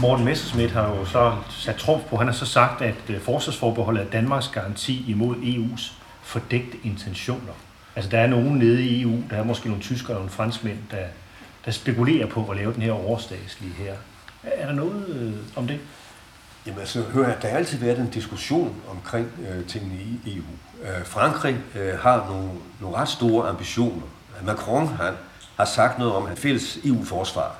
[0.00, 4.02] Morten Messerschmidt har jo så sat trumf på, han har så sagt, at øh, forsvarsforbeholdet
[4.02, 7.52] er Danmarks garanti imod EU's fordækte intentioner.
[7.96, 10.78] Altså der er nogen nede i EU, der er måske nogle tyskere og nogle franskmænd,
[10.90, 11.06] der,
[11.64, 13.94] der spekulerer på at lave den her overstatslige her.
[14.42, 15.78] Er der noget øh, om det?
[16.66, 20.44] Jamen altså, hør jeg, der har altid været en diskussion omkring øh, tingene i EU.
[20.82, 24.06] Øh, Frankrig øh, har nogle, nogle ret store ambitioner.
[24.42, 25.14] Macron han,
[25.56, 27.56] har sagt noget om et fælles EU-forsvar.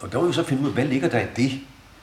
[0.00, 1.60] Og der må vi så finde ud af, hvad ligger der i det?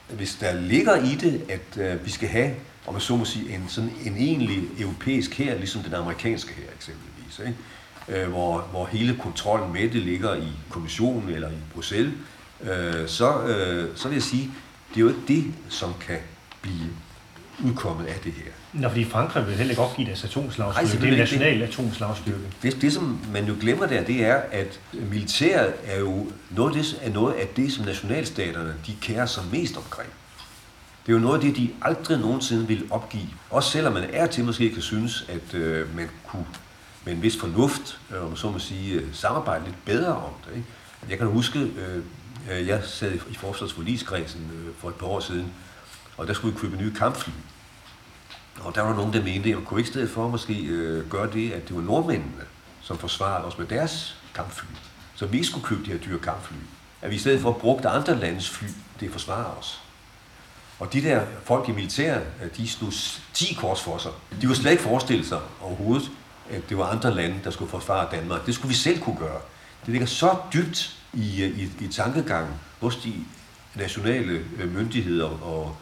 [0.09, 2.55] Hvis der ligger i det, at øh, vi skal have,
[2.87, 6.63] om man så må sige, en, sådan en egentlig europæisk her, ligesom den amerikanske her
[6.75, 8.23] eksempelvis, ikke?
[8.23, 12.13] Øh, hvor, hvor hele kontrollen med det ligger i kommissionen eller i Bruxelles,
[12.61, 14.51] øh, så, øh, så vil jeg sige,
[14.89, 16.19] det er jo ikke det, som kan
[16.61, 16.89] blive
[17.63, 18.51] udkommet af det her.
[18.73, 21.01] Nå, fordi Frankrig vil heller ikke opgive deres atomslagstyrke.
[21.01, 22.39] Det er en national atomslagstyrke.
[22.61, 26.83] Det, det, som man jo glemmer der, det er, at militæret er jo noget af
[26.83, 30.09] det, er noget af det, som nationalstaterne de kærer sig mest omkring.
[31.05, 33.27] Det er jo noget af det, de aldrig nogensinde vil opgive.
[33.49, 36.45] Også selvom man er til måske kan synes, at øh, man kunne
[37.05, 40.55] med en vis fornuft, øh, om så må sige, øh, samarbejde lidt bedre om det.
[40.55, 40.67] Ikke?
[41.09, 42.03] Jeg kan huske, øh,
[42.51, 45.53] øh, jeg sad i forsvarsforligskredsen øh, for et par år siden,
[46.17, 47.31] og der skulle vi købe nye kampfly.
[48.61, 51.09] Og der var nogen, der mente, at man kunne ikke i stedet for måske øh,
[51.09, 52.43] gøre det, at det var nordmændene,
[52.81, 54.67] som forsvarede os med deres kampfly.
[55.15, 56.55] Så vi ikke skulle købe de her dyre kampfly.
[57.01, 58.67] At vi i stedet for brugte andre landes fly,
[58.99, 59.81] det forsvarer os.
[60.79, 64.11] Og de der folk i militæret, øh, de stod 10 kors for sig.
[64.41, 66.11] De kunne slet ikke forestille sig overhovedet,
[66.49, 68.45] at det var andre lande, der skulle forsvare Danmark.
[68.45, 69.39] Det skulle vi selv kunne gøre.
[69.85, 73.13] Det ligger så dybt i, øh, i, i tankegangen hos de
[73.75, 75.77] nationale øh, myndigheder og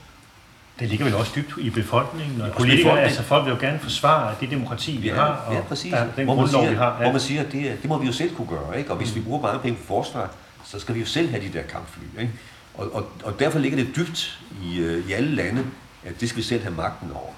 [0.80, 3.02] det ligger vel også dybt i befolkningen og Ja, politikere.
[3.02, 5.92] Altså folk vil jo gerne forsvare det demokrati, vi Ja, har, og ja, præcis.
[5.94, 6.98] der- den hvor grundlov, siger, vi har.
[7.02, 8.78] Hvor man siger, at det, det må vi jo selv kunne gøre.
[8.80, 8.92] Ikke?
[8.92, 9.16] Og hvis mm.
[9.16, 10.32] vi bruger mange penge på forsvar,
[10.66, 12.04] så skal vi jo selv have de der kampfly.
[12.20, 12.32] Ikke?
[12.74, 15.64] Og, og, og derfor ligger det dybt i, øh, i alle lande,
[16.06, 17.30] at det skal vi selv have magten over.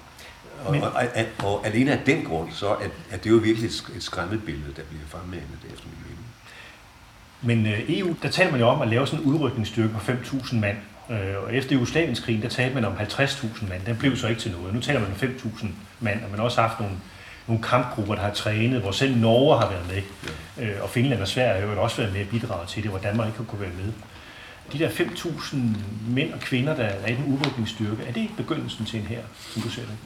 [0.64, 3.66] Og, Men- og, og, og alene af den grund, så er, er det jo virkelig
[3.68, 6.24] et, et skræmmebillede, der bliver fremmanet efter min mening.
[7.42, 10.54] Men øh, EU, der taler man jo om at lave sådan en udrykningsstyrke på 5.000
[10.56, 10.76] mand.
[11.10, 13.82] Øh, Og efter Jugoslavienskrigen, der talte man om 50.000 mand.
[13.86, 14.74] Den blev så ikke til noget.
[14.74, 15.66] Nu taler man om 5.000
[16.00, 16.96] mand, og man har også haft nogle
[17.46, 20.02] nogle kampgrupper, der har trænet, hvor selv Norge har været med,
[20.58, 20.70] ja.
[20.70, 22.98] øh, og Finland og Sverige har jo også været med at bidrage til det, hvor
[22.98, 23.92] Danmark ikke har kunne være med.
[24.72, 25.56] De der 5.000
[26.08, 29.20] mænd og kvinder, der er i den udrykningsstyrke, er det ikke begyndelsen til en her,
[29.50, 29.96] som du ser det?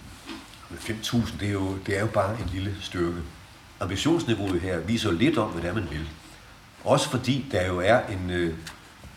[0.71, 3.17] 5.000, det er, jo, det er jo bare en lille styrke.
[3.81, 6.09] Ambitionsniveauet her viser lidt om, er, man vil.
[6.85, 8.55] Også fordi der jo er en øh,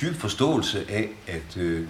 [0.01, 1.87] dyb forståelse af, at øh,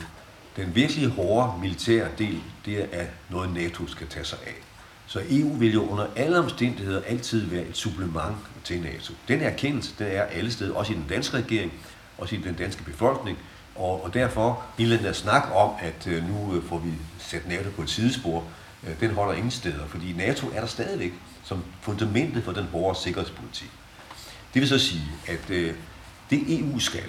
[0.56, 4.56] den virkelig hårde militære del, det er noget, NATO skal tage sig af.
[5.08, 9.14] Så EU vil jo under alle omstændigheder altid være et supplement til NATO.
[9.28, 11.74] Den erkendelse, den er alle steder, også i den danske regering,
[12.18, 13.38] også i den danske befolkning,
[13.76, 17.48] og, og derfor hele den der snak om, at øh, nu øh, får vi sat
[17.48, 18.44] NATO på et sidespor,
[18.88, 23.00] øh, den holder ingen steder, fordi NATO er der stadigvæk som fundamentet for den hårde
[23.00, 23.72] sikkerhedspolitik.
[24.54, 25.74] Det vil så sige, at øh,
[26.30, 27.04] det EU skal,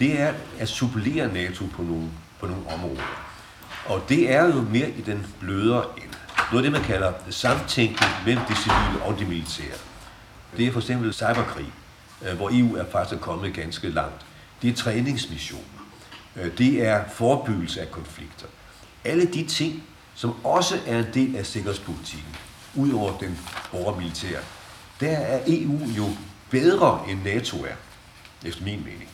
[0.00, 2.08] det er at supplere NATO på nogle,
[2.40, 3.02] på nogle områder.
[3.86, 6.16] Og det er jo mere i den blødere ende.
[6.52, 9.76] Noget af det, man kalder samtænkning mellem det civile og det militære.
[10.56, 11.72] Det er for eksempel cyberkrig,
[12.22, 14.26] øh, hvor EU er faktisk kommet ganske langt.
[14.62, 15.64] Det er træningsmissioner.
[16.36, 18.46] Øh, det er forebyggelse af konflikter.
[19.04, 19.82] Alle de ting,
[20.14, 22.36] som også er en del af sikkerhedspolitikken,
[22.74, 23.38] ud over den
[23.70, 24.40] hårde militære,
[25.00, 26.08] der er EU jo
[26.50, 27.74] bedre end NATO er,
[28.44, 29.09] efter min mening.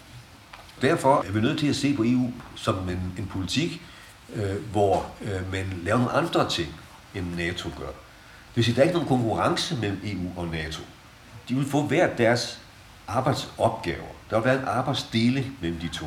[0.83, 3.83] Derfor er vi nødt til at se på EU som en, en politik,
[4.35, 6.69] øh, hvor øh, man laver nogle andre ting,
[7.15, 7.87] end NATO gør.
[7.87, 10.83] Det vil sige, at der er ikke nogen konkurrence mellem EU og NATO.
[11.49, 12.61] De vil få hver deres
[13.09, 14.07] arbejdsopgaver.
[14.31, 16.07] Der vil være en arbejdsdele mellem de to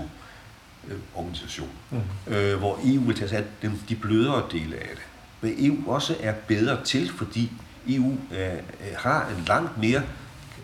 [0.88, 2.34] øh, organisationer, mm.
[2.34, 5.04] øh, hvor EU vil tage sig af de, de blødere dele af det.
[5.42, 7.52] Men EU også er bedre til, fordi
[7.88, 8.60] EU øh, øh,
[8.98, 10.02] har en langt mere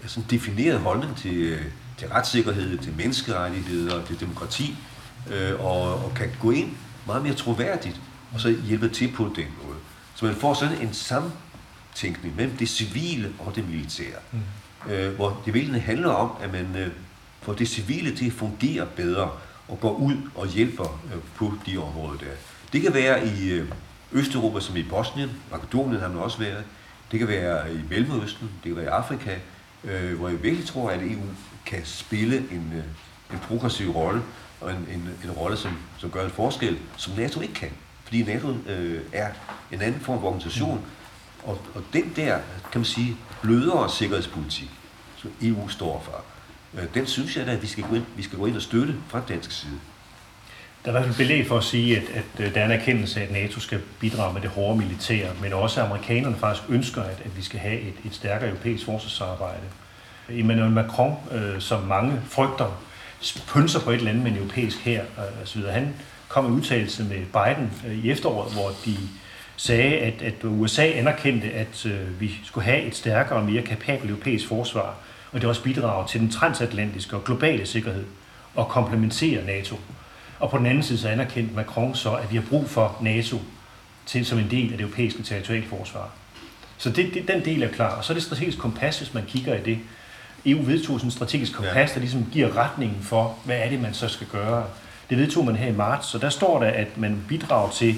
[0.08, 1.62] sådan defineret holdning til, øh,
[1.97, 4.75] til retssikkerhed, til menneskerettigheder, til demokrati,
[5.31, 6.71] øh, og, og kan gå ind
[7.05, 8.01] meget mere troværdigt,
[8.34, 9.77] og så hjælpe til på den måde.
[10.15, 14.91] Så man får sådan en samtænkning mellem det civile og det militære, mm.
[14.91, 16.91] øh, hvor det virkelig handler om, at man øh,
[17.41, 19.31] får det civile til at fungere bedre,
[19.67, 22.25] og går ud og hjælper øh, på de områder der.
[22.73, 23.67] Det kan være i øh,
[24.12, 26.63] Østeuropa, som i Bosnien, Makedonien har man også været,
[27.12, 29.36] det kan være i Mellemøsten, det kan være i Afrika,
[29.84, 31.21] øh, hvor jeg virkelig tror, at EU
[31.65, 32.84] kan spille en, øh,
[33.34, 34.21] en progressiv rolle,
[34.62, 37.71] og en, en, en rolle, som, som gør en forskel, som NATO ikke kan.
[38.04, 39.30] Fordi NATO øh, er
[39.71, 41.49] en anden form for organisation, mm.
[41.49, 42.39] og, og den der,
[42.71, 44.69] kan man sige, blødere sikkerhedspolitik,
[45.17, 46.23] som EU står for,
[46.82, 48.62] øh, den synes jeg da, at vi skal, gå ind, vi skal gå ind og
[48.62, 49.80] støtte fra dansk side.
[50.86, 52.71] Der er i hvert fald belæg for at sige, at, at øh, der er en
[52.71, 56.69] erkendelse af, at NATO skal bidrage med det hårde militære, men også at amerikanerne faktisk
[56.69, 59.63] ønsker, at, at vi skal have et, et stærkere europæisk forsvarssamarbejde.
[60.30, 62.82] Emmanuel Macron, øh, som mange frygter,
[63.48, 65.72] pynser på et eller andet med en europæisk her øh, så osv.
[65.72, 65.94] Han
[66.28, 68.98] kom en udtalelse med Biden øh, i efteråret, hvor de
[69.58, 74.12] sagde, at, at USA anerkendte, at øh, vi skulle have et stærkere og mere kapabelt
[74.12, 74.96] europæisk forsvar,
[75.32, 78.06] og det også bidrager til den transatlantiske og globale sikkerhed
[78.56, 79.80] og komplementerer NATO.
[80.40, 83.42] Og på den anden side så anerkendte Macron så, at vi har brug for NATO
[84.06, 86.10] til, som en del af det europæiske territorialforsvar.
[86.78, 87.96] Så det, det, den del er klar.
[87.96, 89.80] Og så er det strategisk kompas, hvis man kigger i det.
[90.45, 91.93] EU vedtog sådan en strategisk kompas, ja.
[91.93, 94.65] der ligesom giver retningen for, hvad er det, man så skal gøre.
[95.10, 97.95] Det vedtog man her i marts, så der står der, at man bidrager til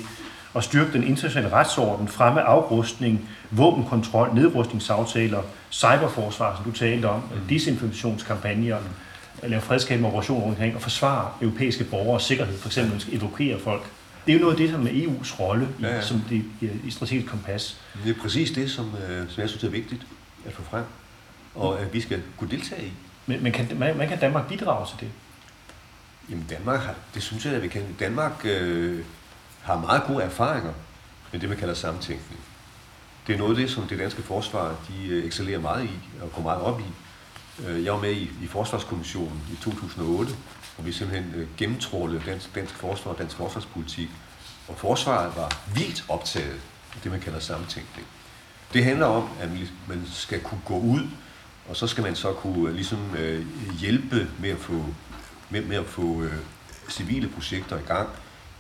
[0.56, 7.48] at styrke den internationale retsorden, fremme afrustning, våbenkontrol, nedrustningsaftaler, cyberforsvar, som du talte om, mm.
[7.50, 8.78] disinformationskampagner,
[9.44, 13.84] lave fredskabende operationer omkring og forsvare europæiske borgers sikkerhed, for eksempel, man skal evakuere folk.
[14.26, 16.02] Det er jo noget af det, som er EU's rolle i, ja, ja.
[16.02, 16.44] som det,
[16.84, 17.78] i strategisk kompas.
[18.04, 20.02] Det er præcis det, som, øh, som jeg synes er vigtigt
[20.46, 20.84] at få frem,
[21.58, 22.94] og at vi skal kunne deltage i.
[23.26, 25.12] Men, men kan, man, man kan Danmark bidrage til det?
[26.30, 27.96] Jamen Danmark, har, det synes jeg, at vi kan.
[28.00, 29.06] Danmark øh,
[29.62, 30.74] har meget gode erfaringer
[31.32, 32.42] med det, man kalder samtænkning.
[33.28, 36.32] Det er noget af det, som det danske forsvar de øh, excellerer meget i og
[36.34, 36.84] går meget op i.
[37.68, 40.32] Øh, jeg var med i, i Forsvarskommissionen i 2008,
[40.76, 44.10] hvor vi simpelthen øh, gennemtrålede dansk, dansk forsvar og dansk forsvarspolitik.
[44.68, 46.60] Og forsvaret var vildt optaget
[46.96, 48.08] af det, man kalder samtænkning.
[48.74, 49.50] Det handler om, at
[49.88, 51.08] man skal kunne gå ud,
[51.70, 53.46] og så skal man så kunne øh, ligesom øh,
[53.80, 54.86] hjælpe med at få
[55.50, 56.34] med, med at få øh,
[56.90, 58.10] civile projekter i gang.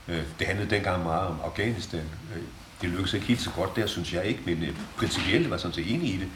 [0.08, 2.04] Øh, det handlede dengang meget om Afghanistan.
[2.36, 2.41] Øh,
[2.82, 5.60] det lykkedes ikke helt så godt der, synes jeg ikke, men øh, principielt var jeg
[5.60, 6.28] sådan set enig i det,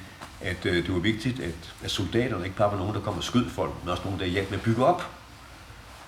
[0.41, 3.23] at øh, det var vigtigt, at, at soldaterne ikke bare var nogen, der kom og
[3.23, 5.09] skød folk, men også nogen, der hjalp med at bygge op.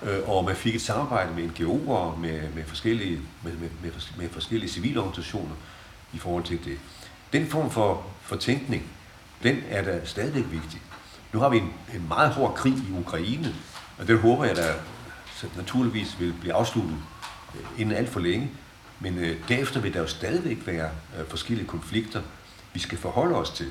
[0.02, 4.28] Øh, og man fik et samarbejde med NGO'er, med, med, forskellige, med, med, med, med
[4.28, 5.54] forskellige civile organisationer
[6.12, 6.78] i forhold til det.
[7.32, 8.90] Den form for, for tænkning,
[9.44, 10.80] den er da stadigvæk vigtig.
[11.32, 13.54] Nu har vi en, en meget hård krig i Ukraine,
[13.98, 14.74] og det håber jeg da
[15.56, 16.96] naturligvis vil blive afsluttet
[17.54, 18.50] øh, inden alt for længe.
[19.00, 22.22] Men øh, derefter vil der jo stadigvæk være øh, forskellige konflikter
[22.72, 23.68] vi skal forholde os til,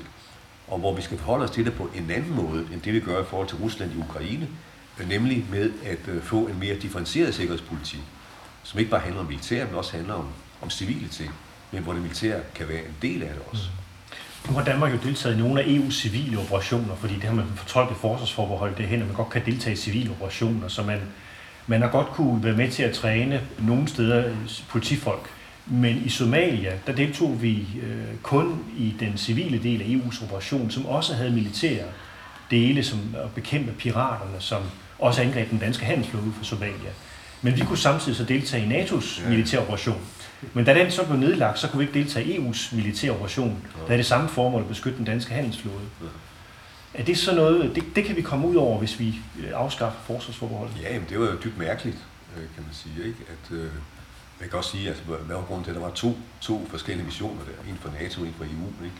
[0.68, 3.00] og hvor vi skal forholde os til det på en anden måde, end det vi
[3.00, 4.48] gør i forhold til Rusland i Ukraine,
[5.00, 8.00] øh, nemlig med at øh, få en mere differentieret sikkerhedspolitik,
[8.62, 10.28] som ikke bare handler om militær, men også handler om,
[10.62, 11.34] om civile ting,
[11.72, 13.68] men hvor det militære kan være en del af det også.
[14.48, 17.44] Nu har Danmark jo deltaget i nogle af EU's civile operationer, fordi det har man
[17.56, 21.00] fortolket forsvarsforbehold derhen, at man godt kan deltage i civile operationer, så man,
[21.66, 24.34] man har godt kunne være med til at træne nogle steder
[24.68, 25.30] politifolk.
[25.66, 30.70] Men i Somalia, der deltog vi øh, kun i den civile del af EU's operation,
[30.70, 31.86] som også havde militære
[32.50, 34.62] dele, som at bekæmpe piraterne, som
[34.98, 36.90] også angreb den danske handelsflåde fra Somalia.
[37.42, 40.00] Men vi kunne samtidig så deltage i NATO's militære operation.
[40.52, 43.64] Men da den så blev nedlagt, så kunne vi ikke deltage i EU's militære operation,
[43.86, 45.84] der er det samme formål at beskytte den danske handelsflåde.
[46.94, 50.00] Er det så noget, det, det kan vi komme ud over, hvis vi øh, afskaffer
[50.06, 50.76] forsvarsforbeholdet?
[50.82, 51.96] Ja, jamen, det var jo dybt mærkeligt,
[52.36, 52.94] øh, kan man sige.
[53.06, 53.18] Ikke?
[53.28, 53.70] At, øh,
[54.40, 56.66] man kan også sige, at altså, hvad var grunden til, at der var to, to
[56.70, 57.70] forskellige missioner der?
[57.70, 58.84] En for NATO og en for EU.
[58.84, 58.96] Ikke?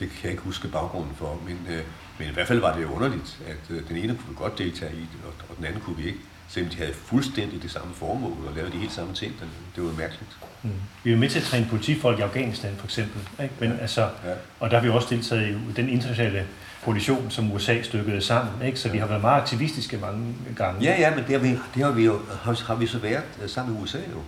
[0.00, 1.82] Det kan jeg ikke huske baggrunden for, men, øh,
[2.18, 4.94] men i hvert fald var det underligt, at øh, den ene kunne vi godt deltage
[4.94, 8.46] i, og, og den anden kunne vi ikke selvom de havde fuldstændig det samme formål
[8.48, 9.34] og lavede de helt samme ting.
[9.76, 10.38] Det var mærkeligt.
[10.62, 10.70] Mm.
[11.04, 13.20] Vi er med til at træne politifolk i Afghanistan for eksempel.
[13.42, 13.54] Ikke?
[13.60, 13.76] Men, ja.
[13.76, 14.32] altså, ja.
[14.60, 16.46] Og der har vi også deltaget i den internationale
[16.84, 18.66] koalition, som USA stykkede sammen.
[18.66, 18.78] Ikke?
[18.78, 18.92] Så ja.
[18.92, 20.84] vi har været meget aktivistiske mange gange.
[20.84, 23.24] Ja, ja, men det har vi, det har vi jo har, har vi så været
[23.42, 24.20] øh, sammen med USA jo.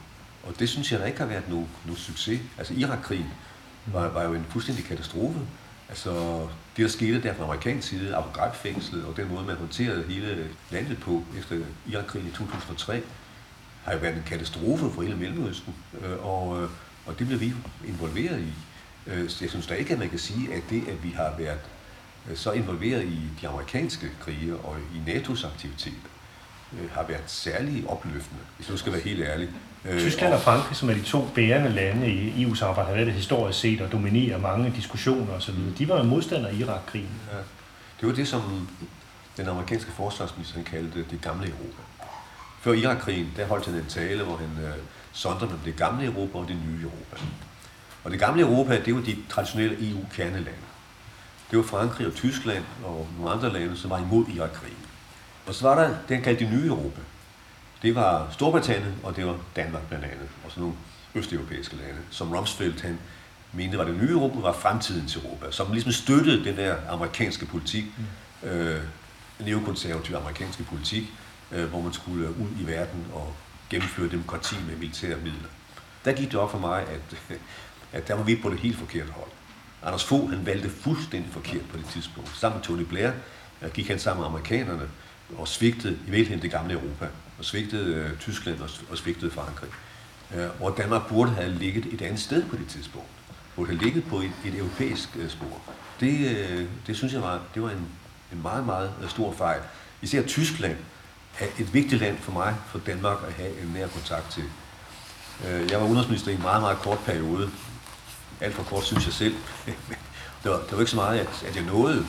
[0.43, 2.41] Og det synes jeg, der ikke har været nogen, nogen succes.
[2.59, 3.27] Altså Irak-krigen
[3.87, 5.39] var, var jo en fuldstændig katastrofe.
[5.89, 6.41] Altså,
[6.77, 8.29] det der skete der fra amerikansk side, Abu
[9.07, 13.03] og den måde, man håndterede hele landet på efter Irakkrigen i 2003,
[13.85, 16.69] har jo været en katastrofe for hele Mellemøsten, øh, og, øh,
[17.07, 17.53] og det blev vi
[17.89, 18.53] involveret i.
[19.29, 21.61] Så jeg synes da ikke, at man kan sige, at det, at vi har været
[22.35, 26.09] så involveret i de amerikanske krige og i NATO's aktiviteter,
[26.93, 29.49] har været særlig opløftende, hvis du skal være helt ærlig.
[29.85, 33.15] Øh, Tyskland og Frankrig, som er de to bærende lande i EU-samarbejdet, har været det
[33.15, 35.55] historisk set og dominerer mange diskussioner osv.
[35.79, 37.21] De var jo modstandere af Irak-krigen.
[37.33, 37.39] Ja.
[38.01, 38.69] Det var det, som
[39.37, 41.83] den amerikanske forsvarsminister kaldte det gamle Europa.
[42.61, 44.75] Før Irak-krigen, der holdt han en tale, hvor han øh,
[45.13, 47.17] sondrede mellem det gamle Europa og det nye Europa.
[48.05, 50.51] Og det gamle Europa, det var de traditionelle EU-kernelande.
[51.51, 54.84] Det var Frankrig og Tyskland og nogle andre lande, som var imod Irak-krigen.
[55.47, 57.01] Og så var der den kaldte det nye Europa,
[57.83, 60.77] det var Storbritannien, og det var Danmark blandt andet, og sådan nogle
[61.15, 62.99] østeuropæiske lande, som Rumsfeld han
[63.53, 67.85] mente var det nye Europa, var fremtidens Europa, som ligesom støttede den der amerikanske politik,
[68.43, 68.49] mm.
[68.49, 68.83] øh,
[69.41, 71.13] neokonservative amerikanske politik,
[71.53, 73.35] øh, hvor man skulle ud i verden og
[73.71, 75.49] gennemføre demokrati med militære midler.
[76.05, 77.39] Der gik det op for mig, at,
[77.99, 79.31] at der var vi på det helt forkerte hold.
[79.83, 82.31] Anders Fogh, han valgte fuldstændig forkert på det tidspunkt.
[82.37, 83.11] Sammen med Tony Blair
[83.75, 84.89] gik han sammen med amerikanerne
[85.37, 87.09] og svigtede i virkeligheden det gamle Europa
[87.39, 89.71] og svigtede øh, Tyskland og, og svigtede Frankrig.
[90.35, 93.09] Øh, og Danmark burde have ligget et andet sted på det tidspunkt.
[93.57, 95.61] Burde have ligget på et, et europæisk øh, spor.
[96.01, 97.87] Det, øh, det synes jeg var, det var en,
[98.33, 99.61] en meget, meget øh, stor fejl.
[100.03, 100.77] Især Tyskland
[101.39, 104.45] er et vigtigt land for mig, for Danmark at have en nær kontakt til.
[105.47, 107.51] Øh, jeg var udenrigsminister i en meget, meget kort periode.
[108.41, 109.35] Alt for kort, synes jeg selv.
[110.43, 112.07] det, var, det var ikke så meget, at, at jeg nåede.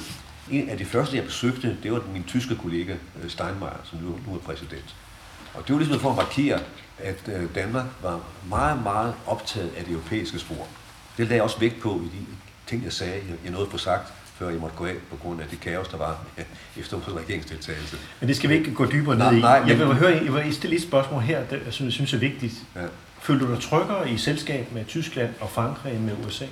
[0.51, 4.19] En af de første, jeg besøgte, det var min tyske kollega øh, Steinmeier, som nu,
[4.27, 4.95] nu er præsident.
[5.53, 6.59] Og det var ligesom for at markere,
[6.99, 10.67] at øh, Danmark var meget, meget optaget af det europæiske spor.
[11.17, 12.25] Det lagde jeg også vægt på i de
[12.67, 15.47] ting, jeg sagde, jeg nåede på sagt, før jeg måtte gå af på grund af
[15.47, 16.17] det kaos, der var
[16.79, 17.97] efter vores regeringsdeltagelse.
[18.19, 19.41] Men det skal vi ikke gå dybere ned i.
[19.41, 22.53] Nej, jeg vil høre, jeg vil stille et spørgsmål her, som jeg synes er vigtigt.
[22.75, 22.81] Ja.
[23.21, 26.45] Føler du dig tryggere i selskab med Tyskland og Frankrig end med USA?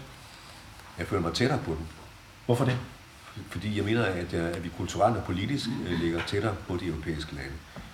[0.98, 1.88] Jeg føler mig tættere på den.
[2.46, 2.78] Hvorfor det?
[3.50, 6.86] Fordi jeg mener, at, øh, at vi kulturelt og politisk øh, ligger tættere på de
[6.86, 7.52] europæiske lande.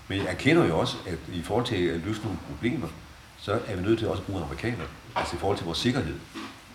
[0.08, 2.88] Men jeg erkender jo også, at i forhold til at løse nogle problemer,
[3.38, 6.16] så er vi nødt til også at bruge amerikanere, altså i forhold til vores sikkerhed.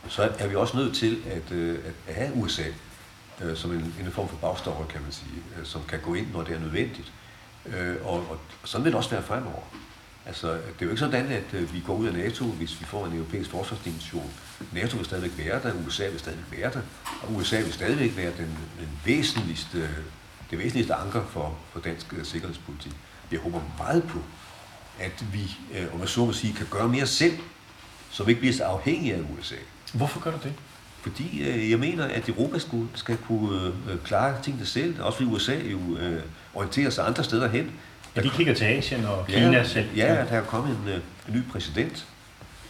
[0.09, 2.65] Så er vi også nødt til at, øh, at have USA
[3.43, 6.27] øh, som en, en form for bagstopper, kan man sige, øh, som kan gå ind,
[6.33, 7.13] når det er nødvendigt.
[7.67, 9.63] Øh, og, og sådan vil det også være fremover.
[10.27, 13.07] Altså, det er jo ikke sådan, at vi går ud af NATO, hvis vi får
[13.07, 14.31] en europæisk forsvarsdimension.
[14.73, 16.81] NATO vil stadigvæk være der, USA vil stadigvæk være der,
[17.23, 19.89] og USA vil stadigvæk være den, den væsentligste,
[20.51, 22.93] det væsentligste anker for, for dansk sikkerhedspolitik
[23.35, 24.19] jeg håber meget på,
[25.01, 27.39] at vi, øh, om jeg så må sige, kan gøre mere selv,
[28.11, 29.55] så vi ikke bliver så afhængige af USA.
[29.95, 30.53] Hvorfor gør du det?
[31.03, 35.31] Fordi øh, jeg mener, at Europa skulle, skal kunne øh, klare tingene selv, også fordi
[35.31, 36.23] USA jo øh,
[36.55, 37.71] orienterer sig andre steder hen.
[38.17, 39.97] Ja, de kigger til Asien og Kina ja, selv.
[39.97, 41.01] Ja, der er kommet en, øh,
[41.35, 42.07] ny præsident,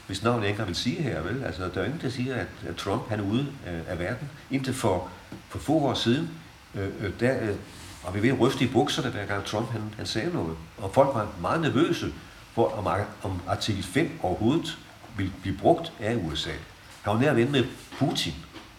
[0.06, 1.44] hvis navn jeg ikke vil sige her, vel?
[1.44, 4.30] Altså, der er ingen, der siger, at, at Trump han er ude af, af verden.
[4.50, 5.08] Indtil for,
[5.48, 6.30] for få år siden,
[6.74, 7.56] øh, øh der, øh,
[8.02, 10.56] og vi ved at ryste i bukserne, hver gang Trump han, han sagde noget.
[10.78, 12.12] Og folk var meget nervøse
[12.52, 12.86] for, om,
[13.22, 14.78] om artikel 5 overhovedet
[15.16, 16.50] ville blive brugt af USA.
[17.02, 17.64] Han var nær ven med
[17.98, 18.34] Putin.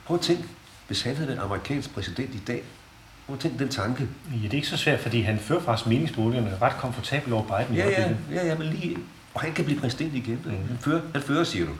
[0.05, 0.43] Prøv at tænke,
[0.87, 2.63] hvis han havde været amerikansk præsident i dag,
[3.25, 4.07] prøv at tænke den tanke.
[4.31, 7.75] Ja, det er ikke så svært, fordi han fører faktisk meningsmålingerne ret komfortabelt over Biden.
[7.75, 8.97] i Ja, ja, ja, ja, men lige,
[9.33, 10.41] og han kan blive præsident igen.
[10.45, 10.51] Mm.
[10.51, 11.71] Han, fører, han fører, siger du.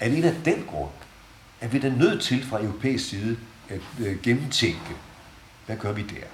[0.00, 0.90] Alene af den grund
[1.60, 3.36] er vi da nødt til fra europæisk side
[3.68, 4.94] at øh, gennemtænke,
[5.66, 6.26] hvad gør vi der?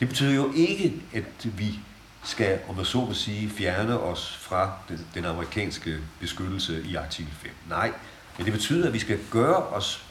[0.00, 1.24] Det betyder jo ikke, at
[1.58, 1.78] vi
[2.24, 7.32] skal, om jeg så må sige, fjerne os fra den, den amerikanske beskyttelse i artikel
[7.32, 7.50] 5.
[7.68, 7.92] Nej,
[8.38, 10.05] men det betyder, at vi skal gøre os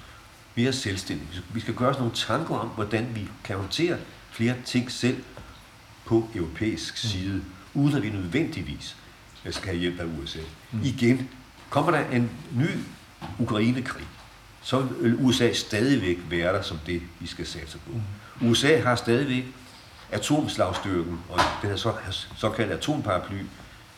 [0.55, 1.27] mere selvstændige.
[1.53, 3.97] Vi skal- Vi gøre os nogle tanker om, hvordan vi kan håndtere
[4.31, 5.23] flere ting selv
[6.05, 7.43] på europæisk side,
[7.73, 8.95] uden at vi nødvendigvis
[9.51, 10.39] skal have hjælp af USA.
[10.71, 10.81] Mm.
[10.83, 11.29] Igen,
[11.69, 12.67] kommer der en ny
[13.39, 14.05] Ukraine-krig,
[14.61, 17.91] så vil USA stadigvæk være der som det, vi skal satse på.
[18.41, 18.47] Mm.
[18.49, 19.45] USA har stadigvæk
[20.11, 21.93] atomslagstyrken, og den her så,
[22.37, 23.37] såkaldte atomparaply,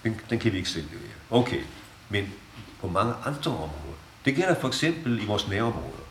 [0.04, 1.42] den, den kan vi ikke selv levere.
[1.44, 1.62] Okay,
[2.10, 2.34] men
[2.82, 3.98] på mange andre områder.
[4.26, 6.07] Det gælder for eksempel i vores nærområder.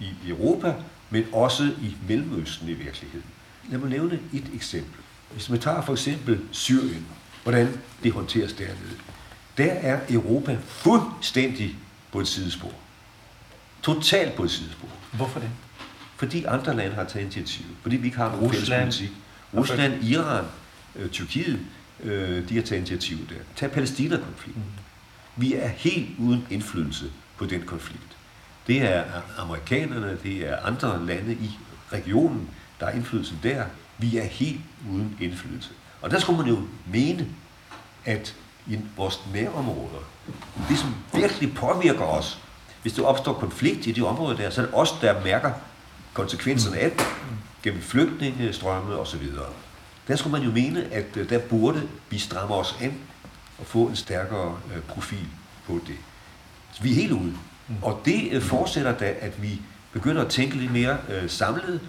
[0.00, 0.74] I Europa,
[1.10, 3.26] men også i Mellemøsten i virkeligheden.
[3.70, 5.00] Lad mig nævne et eksempel.
[5.32, 7.06] Hvis man tager for eksempel Syrien,
[7.42, 8.96] hvordan det håndteres dernede.
[9.56, 11.76] Der er Europa fuldstændig
[12.12, 12.72] på et sidespor.
[13.82, 14.88] Totalt på et sidespor.
[15.12, 15.50] Hvorfor det?
[16.16, 17.66] Fordi andre lande har taget initiativ.
[17.82, 18.82] Fordi vi ikke har nogen fælles Rusland.
[18.84, 19.10] politik.
[19.54, 20.44] Rusland, Iran,
[20.96, 21.60] øh, Tyrkiet,
[22.02, 23.34] øh, de har taget initiativ der.
[23.56, 24.64] Tag Palæstina-konflikten.
[25.36, 28.15] Vi er helt uden indflydelse på den konflikt.
[28.66, 29.04] Det er
[29.38, 31.50] amerikanerne, det er andre lande i
[31.92, 32.50] regionen,
[32.80, 33.64] der har indflydelse der.
[33.98, 34.60] Vi er helt
[34.90, 35.70] uden indflydelse.
[36.02, 36.58] Og der skulle man jo
[36.92, 37.28] mene,
[38.04, 38.34] at
[38.66, 40.04] i vores nærområder,
[40.68, 42.38] det som virkelig påvirker os,
[42.82, 45.52] hvis der opstår konflikt i de områder der, så er det os, der mærker
[46.14, 47.06] konsekvenserne af det,
[47.62, 49.26] gennem flygtningestrømme osv.
[50.08, 52.94] Der skulle man jo mene, at øh, der burde vi stramme os an
[53.58, 55.26] og få en stærkere øh, profil
[55.66, 55.96] på det.
[56.72, 57.34] Så vi er helt ude.
[57.82, 59.60] Og det øh, fortsætter da, at vi
[59.92, 61.80] begynder at tænke lidt mere øh, samlet.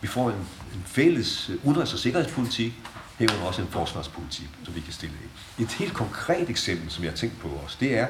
[0.00, 0.36] Vi får en,
[0.74, 2.72] en fælles øh, udenrigs- og sikkerhedspolitik,
[3.18, 5.14] herunder også en forsvarspolitik, som vi kan stille
[5.58, 5.66] ind.
[5.66, 8.06] Et helt konkret eksempel, som jeg har tænkt på også, det er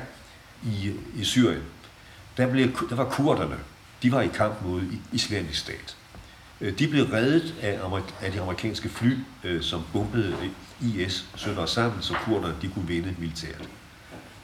[0.62, 1.62] i, øh, i Syrien.
[2.36, 3.56] Der, blev, der var kurderne,
[4.02, 5.96] de var i kamp mod i- islamisk stat.
[6.60, 7.78] Øh, de blev reddet af,
[8.22, 10.36] af de amerikanske fly, øh, som bombede
[10.80, 13.68] IS sønder sammen, så kurderne de kunne vinde militært.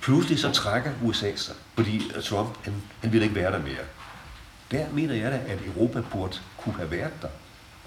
[0.01, 3.85] Pludselig så trækker USA sig, fordi Trump han, han ville ikke være der mere.
[4.71, 7.29] Der mener jeg da, at Europa burde kunne have været der.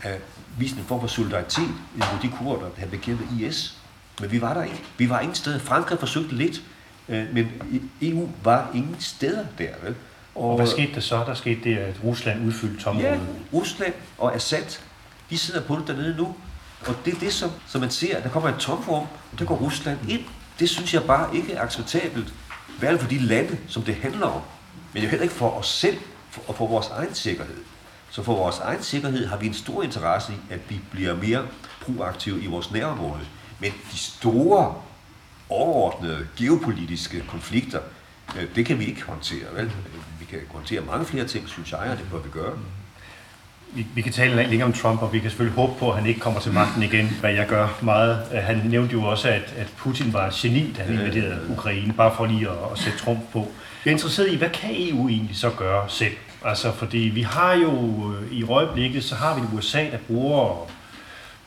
[0.02, 0.22] At
[0.58, 3.78] vise en form for solidaritet mod de kurder, der havde bekæmpet IS.
[4.22, 4.84] Men vi var der ikke.
[4.98, 5.60] Vi var ingen steder.
[5.60, 6.62] Frankrig forsøgte lidt,
[7.10, 7.52] øh, men
[8.02, 9.70] EU var ingen steder der.
[9.84, 9.96] Vel?
[10.36, 11.16] Og hvad skete der så?
[11.16, 13.12] Der skete det, at Rusland udfyldte tomrummet.
[13.12, 13.20] Ja,
[13.54, 14.80] Rusland og Assad,
[15.30, 16.36] de sidder på det dernede nu.
[16.88, 18.22] Og det er det, som, som man ser.
[18.22, 20.24] Der kommer et tomrum, og der går Rusland ind.
[20.60, 22.34] Det synes jeg bare ikke er acceptabelt.
[22.80, 24.42] Hverken for de lande, som det handler om,
[24.94, 25.98] men jo heller ikke for os selv
[26.30, 27.58] for- og for vores egen sikkerhed.
[28.10, 31.46] Så for vores egen sikkerhed har vi en stor interesse i, at vi bliver mere
[31.82, 33.22] proaktive i vores nærområde.
[33.60, 34.76] Men de store,
[35.50, 37.80] overordnede geopolitiske konflikter,
[38.38, 39.46] øh, det kan vi ikke håndtere.
[39.54, 39.72] Vel?
[40.20, 42.58] Vi kan håndtere mange flere ting, synes jeg, og det bør vi gøre.
[43.76, 46.06] Vi, vi kan tale længere om Trump, og vi kan selvfølgelig håbe på, at han
[46.06, 48.22] ikke kommer til magten igen, hvad jeg gør meget.
[48.34, 52.14] Øh, Han nævnte jo også, at, at Putin var geni, da han invaderede Ukraine, bare
[52.16, 53.48] for lige at, at sætte Trump på.
[53.86, 56.14] Jeg er interesseret i, hvad kan EU egentlig så gøre selv?
[56.46, 57.72] Altså, fordi vi har jo
[58.14, 60.68] øh, i øjeblikket, så har vi USA, der bruger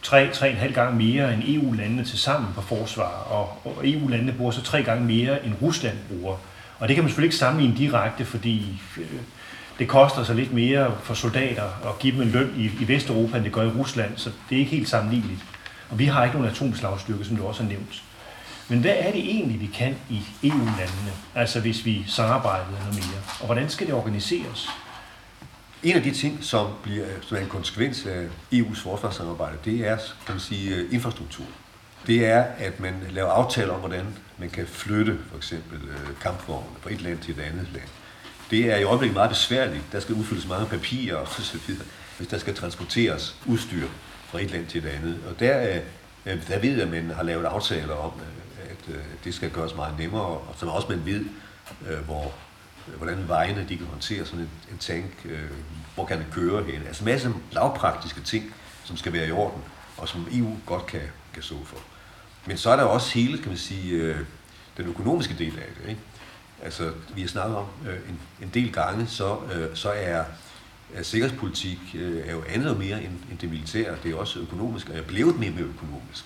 [0.06, 4.82] 3-3,5 gange mere end EU-landene til sammen på forsvar, og, og EU-landene bruger så tre
[4.82, 6.36] gange mere end Rusland bruger.
[6.78, 9.06] Og det kan man selvfølgelig ikke sammenligne direkte, fordi øh,
[9.78, 13.36] det koster så lidt mere for soldater at give dem en løn i, i Vesteuropa,
[13.36, 15.40] end det gør i Rusland, så det er ikke helt sammenligneligt.
[15.90, 18.02] Og vi har ikke nogen atomslagstyrke, som du også har nævnt.
[18.68, 23.22] Men hvad er det egentlig, vi kan i EU-landene, altså hvis vi samarbejder noget mere?
[23.40, 24.68] Og hvordan skal det organiseres?
[25.82, 29.96] En af de ting, som, bliver, som er en konsekvens af EU's forsvarssamarbejde, det er
[29.96, 31.44] kan man sige, øh, infrastruktur.
[32.06, 34.06] Det er, at man laver aftaler om, hvordan
[34.38, 37.84] man kan flytte for eksempel øh, kampvogne fra et land til et andet land.
[38.50, 39.82] Det er i øjeblikket meget besværligt.
[39.92, 41.84] Der skal udfyldes mange papirer og så videre,
[42.18, 43.88] hvis der skal transporteres udstyr
[44.26, 45.18] fra et land til et andet.
[45.28, 45.80] Og der, øh,
[46.26, 48.94] øh, der ved jeg, at man har lavet aftaler om, øh, at
[49.24, 51.24] det skal gøres meget nemmere, og så også man ved,
[52.04, 52.32] hvor,
[52.96, 55.26] hvordan vejene de kan håndtere sådan en, en tank,
[55.94, 56.86] hvor kan den køre hen.
[56.86, 59.62] Altså masser af lavpraktiske ting, som skal være i orden,
[59.96, 61.00] og som EU godt kan,
[61.34, 61.78] kan så for.
[62.46, 64.16] Men så er der også hele, kan man sige,
[64.76, 65.88] den økonomiske del af det.
[65.88, 66.00] Ikke?
[66.62, 70.24] Altså, vi har snakket om øh, en, en del gange, så, øh, så er,
[70.94, 73.96] er sikkerhedspolitik øh, er jo andet og mere end, end det militære.
[74.02, 76.24] Det er også økonomisk, og er blevet mere med økonomisk.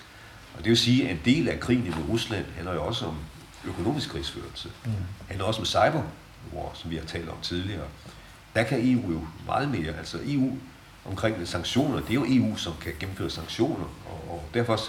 [0.57, 3.17] Og det vil sige, at en del af krigen med Rusland handler jo også om
[3.65, 4.69] økonomisk krigsførelse.
[4.85, 4.91] Mm.
[5.27, 6.03] handler også om cyber,
[6.51, 7.87] hvor, som vi har talt om tidligere.
[8.55, 9.97] der kan EU jo meget mere.
[9.97, 10.57] Altså EU
[11.05, 14.79] omkring sanktioner, det er jo EU, som kan gennemføre sanktioner, og, og derfor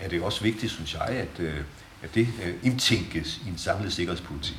[0.00, 1.60] er det også vigtigt, synes jeg, at, øh,
[2.02, 4.56] at det øh, indtænkes i en samlet sikkerhedspolitik.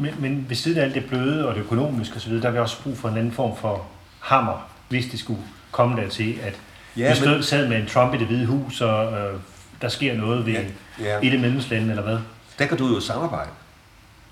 [0.00, 2.58] Men, men ved siden af alt det bløde og det økonomiske osv., der er vi
[2.58, 3.86] også brug for en anden form for
[4.20, 5.40] hammer, hvis det skulle
[5.70, 6.54] komme dertil, at
[6.96, 7.42] ja, vi stod, men...
[7.42, 9.40] sad med en Trump i det hvide hus, og øh,
[9.82, 10.62] der sker noget ved ja,
[11.00, 11.18] ja.
[11.22, 12.18] et af medlemslandene, eller hvad?
[12.58, 13.50] Der kan du jo samarbejde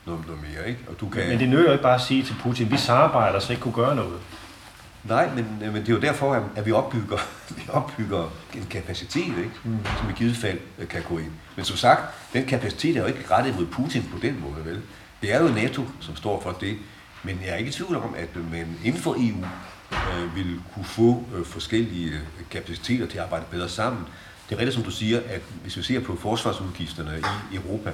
[0.08, 0.80] noget, noget mere, ikke?
[0.88, 1.28] Og du kan...
[1.28, 3.74] Men det nører jo ikke bare at sige til Putin, vi samarbejder, så ikke kunne
[3.74, 4.18] gøre noget.
[5.04, 7.18] Nej, men, men det er jo derfor, at vi opbygger,
[7.56, 9.50] vi opbygger en kapacitet, ikke?
[9.64, 9.78] Mm.
[9.98, 11.30] som i givet fald øh, kan gå ind.
[11.56, 12.00] Men som sagt,
[12.32, 14.82] den kapacitet er jo ikke rettet mod Putin på den måde, vel?
[15.20, 16.78] Det er jo NATO, som står for det.
[17.22, 19.44] Men jeg er ikke i tvivl om, at man inden for EU
[19.92, 24.04] øh, vil kunne få øh, forskellige øh, kapaciteter til at arbejde bedre sammen.
[24.48, 27.92] Det er rigtigt, som du siger, at hvis vi ser på forsvarsudgifterne i Europa,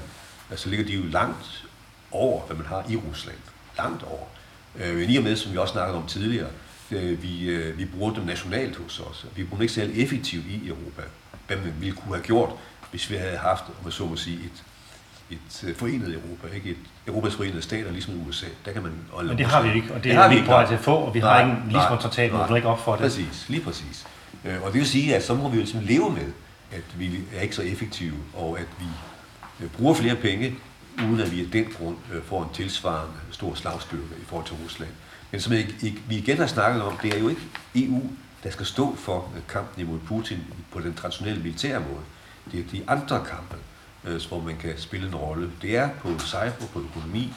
[0.51, 1.64] øh, så ligger de jo langt
[2.11, 3.39] over, hvad man har i Rusland.
[3.79, 4.27] Langt over.
[4.77, 6.51] Øh, men i og med, som vi også snakkede om tidligere,
[6.91, 9.27] øh, vi, øh, vi bruger dem nationalt hos os.
[9.37, 11.03] Vi bruger dem ikke særlig effektivt i Europa.
[11.47, 12.51] Hvad man ville kunne have gjort,
[12.91, 14.64] hvis vi havde haft, om så må sige, et,
[15.68, 16.76] et forenet Europa, ikke et
[17.07, 18.47] Europas forenede stater, ligesom USA.
[18.64, 18.93] Der kan man
[19.26, 21.14] Men det har vi ikke, og det, det har vi ikke på at få, og
[21.14, 23.01] vi nej, har ingen Lisbon-traktat, hvor du ikke op for det.
[23.01, 24.07] Præcis, lige præcis.
[24.45, 26.32] Og det vil sige, at så må vi jo simpelthen leve med,
[26.72, 30.55] at vi er ikke så effektive, og at vi bruger flere penge,
[30.99, 34.57] uden at vi af den grund øh, får en tilsvarende stor slagstyrke i forhold til
[34.64, 34.91] Rusland.
[35.30, 35.53] Men som
[36.09, 37.41] vi igen har snakket om, det er jo ikke
[37.74, 38.03] EU,
[38.45, 40.39] der skal stå for øh, kampen imod Putin
[40.72, 42.05] på den traditionelle militære måde.
[42.53, 43.57] Det er de andre kampe,
[44.07, 45.50] øh, hvor man kan spille en rolle.
[45.62, 47.32] Det er på cyber, på økonomi,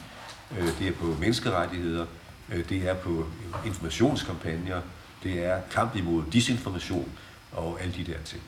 [0.58, 2.06] øh, det er på menneskerettigheder,
[2.52, 3.26] øh, det er på
[3.66, 4.80] informationskampagner,
[5.22, 7.08] det er kamp imod disinformation
[7.52, 8.42] og alle de der ting.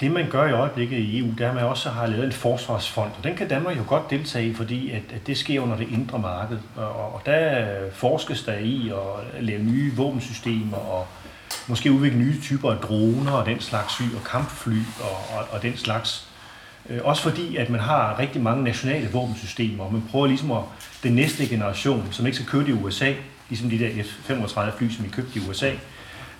[0.00, 2.32] Det man gør i øjeblikket i EU, det er, at man også har lavet en
[2.32, 5.76] forsvarsfond, og den kan Danmark jo godt deltage i, fordi at, at det sker under
[5.76, 6.58] det indre marked.
[6.76, 11.06] Og, og der forskes der i at lave nye våbensystemer og
[11.68, 15.62] måske udvikle nye typer af droner og den slags syg, og kampfly og, og, og
[15.62, 16.28] den slags.
[16.90, 20.62] Øh, også fordi, at man har rigtig mange nationale våbensystemer, og man prøver ligesom at
[21.02, 23.12] den næste generation, som ikke skal købe i USA,
[23.48, 25.70] ligesom de der F-35 fly, som vi købte i USA,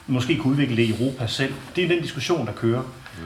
[0.06, 1.54] måske kunne udvikle det i Europa selv.
[1.76, 2.82] Det er den diskussion, der kører.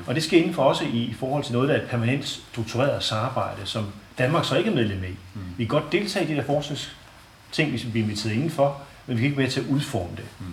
[0.07, 2.27] Og det skal inden for også i, i forhold til noget, der er et permanent
[2.27, 3.87] struktureret samarbejde, som
[4.19, 5.15] Danmark så ikke er medlem af.
[5.35, 5.41] Mm.
[5.57, 9.23] Vi kan godt deltage i de der forskningsting, hvis vi bliver inviteret indenfor, men vi
[9.23, 10.25] kan ikke være til at udforme det.
[10.41, 10.47] Mm.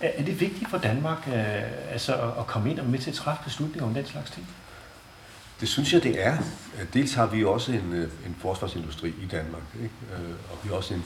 [0.00, 3.10] Er, er det vigtigt for Danmark øh, altså at, at komme ind og med til
[3.10, 4.46] at træffe beslutninger om den slags ting?
[5.60, 6.38] Det synes jeg, det er.
[6.94, 9.94] Dels har vi også en, øh, en forsvarsindustri i Danmark, ikke?
[10.12, 11.04] Øh, og vi har også en,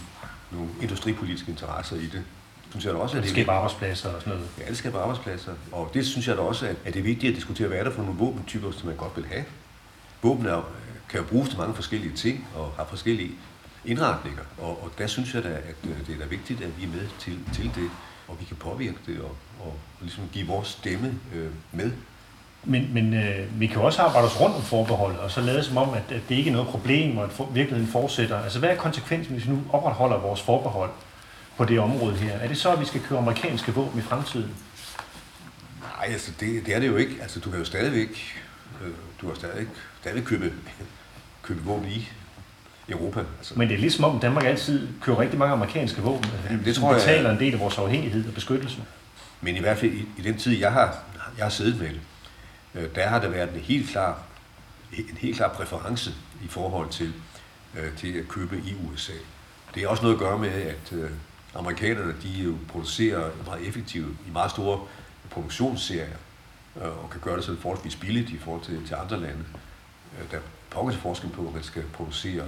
[0.52, 2.22] nogle industripolitiske interesser i det
[2.74, 4.50] synes jeg da også, at det, skaber arbejdspladser og sådan noget.
[4.58, 5.52] Ja, det skaber arbejdspladser.
[5.72, 7.90] Og det synes jeg da også, at det er vigtigt at diskutere, hvad er der
[7.90, 9.44] for nogle våbentyper, som man godt vil have.
[10.22, 10.68] Våben er,
[11.08, 13.30] kan jo bruges til mange forskellige ting og har forskellige
[13.84, 14.42] indretninger.
[14.58, 16.88] Og, og der synes jeg da, at øh, det er da vigtigt, at vi er
[16.88, 17.90] med til, til det,
[18.28, 21.92] og vi kan påvirke det og, og ligesom give vores stemme øh, med.
[22.64, 25.64] Men, men øh, vi kan jo også arbejde os rundt om forbeholdet, og så lade
[25.64, 28.38] som om, at, at det ikke er noget problem, og at for, virkeligheden fortsætter.
[28.42, 30.90] Altså hvad er konsekvensen, hvis vi nu opretholder vores forbehold?
[31.56, 32.32] på det område her.
[32.32, 34.50] Er det så, at vi skal købe amerikanske våben i fremtiden?
[35.80, 37.16] Nej, altså det, det er det jo ikke.
[37.22, 38.42] Altså du kan jo stadigvæk,
[38.84, 38.90] øh,
[39.20, 39.66] du har stadig,
[40.00, 40.52] stadig købe,
[41.42, 42.08] købe våben i
[42.88, 43.20] Europa.
[43.38, 43.54] Altså.
[43.58, 46.94] Men det er ligesom om Danmark altid køber rigtig mange amerikanske våben, ja, det tror
[46.94, 48.78] betaler jeg, en del af vores afhængighed og beskyttelse.
[49.40, 50.98] Men i hvert fald i, i den tid, jeg har,
[51.36, 52.00] jeg har siddet med det,
[52.74, 54.22] øh, der har der været en helt klar,
[54.92, 56.10] en helt klar præference
[56.44, 57.12] i forhold til,
[57.74, 59.12] øh, til at købe i USA.
[59.74, 61.10] Det har også noget at gøre med, at øh,
[61.54, 64.80] amerikanerne de jo producerer meget effektivt i meget store
[65.30, 66.16] produktionsserier,
[66.76, 69.44] øh, og kan gøre det sådan forholdsvis billigt i forhold til, til andre lande.
[70.18, 72.44] Øh, der er pokker til forskel på, at man skal producere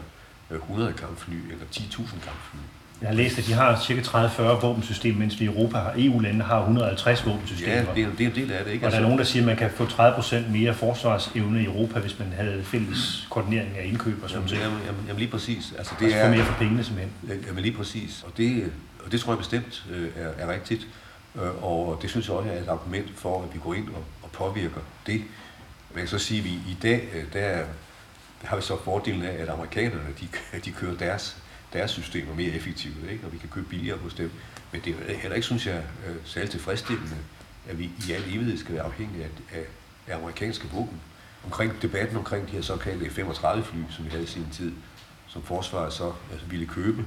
[0.51, 2.59] øh, 100 kampfly eller 10.000 kampfly.
[3.01, 4.27] Jeg har læst, at de har ca.
[4.27, 7.73] 30-40 våbensystemer, mens vi i Europa har EU-lande har 150 våbensystemer.
[7.73, 8.73] Ja, det er, det er en del af det.
[8.73, 8.87] Ikke?
[8.87, 12.01] Og der er nogen, der siger, at man kan få 30% mere forsvarsevne i Europa,
[12.01, 14.61] hvis man havde fælles koordinering af indkøb og sådan noget.
[14.61, 15.75] Jamen, jamen, jamen, lige præcis.
[15.79, 17.13] Altså, det altså er, mere for pengene simpelthen.
[17.47, 18.25] Jamen lige præcis.
[18.27, 18.73] Og det,
[19.05, 20.87] og det tror jeg bestemt øh, er, er rigtigt.
[21.35, 24.05] Øh, og det synes jeg også er et argument for, at vi går ind og,
[24.23, 25.23] og påvirker det.
[25.91, 27.57] Men jeg kan så sige, at vi i dag, øh, der,
[28.43, 31.37] der har vi så fordelen af, at amerikanerne de, de kører deres,
[31.73, 33.27] deres systemer mere effektivt, ikke?
[33.27, 34.31] og vi kan købe billigere hos dem.
[34.73, 37.17] Men det er heller ikke, synes jeg, øh, særligt tilfredsstillende,
[37.69, 39.65] at vi i al evighed skal være afhængige af, af,
[40.07, 41.01] af amerikanske våben.
[41.45, 44.73] Omkring debatten omkring de her såkaldte F-35-fly, som vi havde i sin tid,
[45.27, 47.05] som forsvaret så altså, ville købe,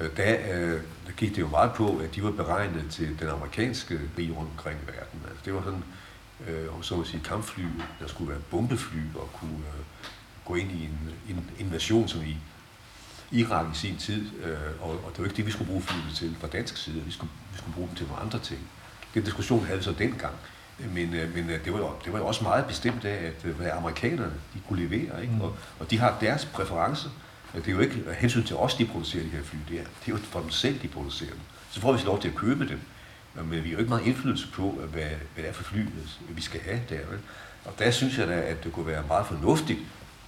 [0.00, 3.28] øh, der, øh, der gik det jo meget på, at de var beregnet til den
[3.28, 5.20] amerikanske krig rundt omkring verden.
[5.28, 5.84] Altså, det var sådan,
[6.48, 7.64] øh, så at sige, kampfly,
[8.00, 9.84] der skulle være bombefly og kunne øh,
[10.44, 12.36] gå ind i en, en invasion, som i
[13.32, 16.12] Irak i sin tid, øh, og, og det var ikke det, vi skulle bruge flyene
[16.14, 17.00] til fra dansk side.
[17.00, 18.60] Vi skulle, vi skulle bruge dem til nogle andre ting.
[19.14, 20.34] Den diskussion havde vi så dengang.
[20.78, 23.44] Men, øh, men øh, det, var jo, det var jo også meget bestemt af, at
[23.44, 25.22] øh, hvad amerikanerne de kunne levere.
[25.22, 25.34] Ikke?
[25.34, 25.40] Mm.
[25.40, 27.08] Og, og de har deres præferencer.
[27.54, 29.58] Det er jo ikke hensyn til os, de producerer de her fly.
[29.68, 31.40] Det er, det er jo for dem selv, de producerer dem.
[31.70, 32.80] Så får vi lov til at købe dem.
[33.34, 35.02] Men vi har jo ikke meget indflydelse på, hvad,
[35.34, 35.86] hvad det er for fly,
[36.28, 36.96] vi skal have der.
[36.96, 37.18] Vel?
[37.64, 39.78] Og der synes jeg da, at det kunne være meget fornuftigt,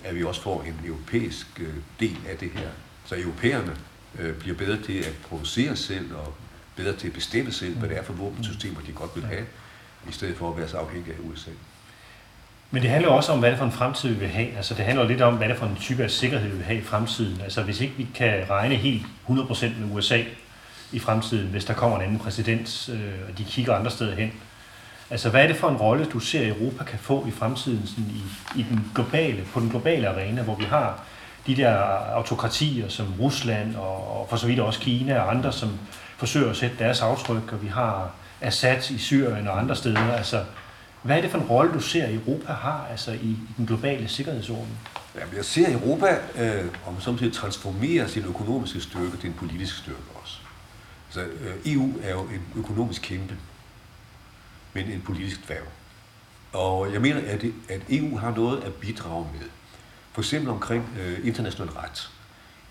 [0.05, 1.61] at vi også får en europæisk
[2.01, 2.69] del af det her.
[3.11, 3.73] Så europæerne
[4.19, 6.35] øh, bliver bedre til at producere selv og
[6.77, 9.45] bedre til at bestemme selv, hvad det er for våbensystemer, de godt vil have,
[10.09, 11.51] i stedet for at være så afhængige af USA.
[12.71, 14.57] Men det handler også om, hvad det er for en fremtid, vi vil have.
[14.57, 16.65] Altså, det handler lidt om, hvad det er for en type af sikkerhed, vi vil
[16.65, 17.41] have i fremtiden.
[17.41, 19.33] Altså, hvis ikke vi kan regne helt 100%
[19.65, 20.23] med USA
[20.93, 24.33] i fremtiden, hvis der kommer en anden præsident, øh, og de kigger andre steder hen.
[25.11, 28.05] Altså, hvad er det for en rolle, du ser, Europa kan få i fremtiden sådan
[28.05, 28.23] i,
[28.61, 31.05] i den globale, på den globale arena, hvor vi har
[31.47, 31.77] de der
[32.15, 35.79] autokratier som Rusland og, og for så vidt også Kina og andre, som
[36.17, 38.11] forsøger at sætte deres aftryk, og vi har
[38.41, 40.13] Assad i Syrien og andre steder.
[40.13, 40.45] Altså,
[41.03, 44.09] hvad er det for en rolle, du ser, Europa har altså, i, i den globale
[44.09, 44.79] sikkerhedsorden?
[45.15, 49.99] Jamen, jeg ser Europa, øh, om samtidig transformere sin økonomiske styrke til en politisk styrke
[50.23, 50.39] også.
[51.07, 53.37] Altså, øh, EU er jo en økonomisk kæmpe,
[54.73, 55.65] men en politisk dværg.
[56.53, 59.47] Og jeg mener, at, det, at EU har noget at bidrage med.
[60.13, 62.11] For eksempel omkring øh, international ret.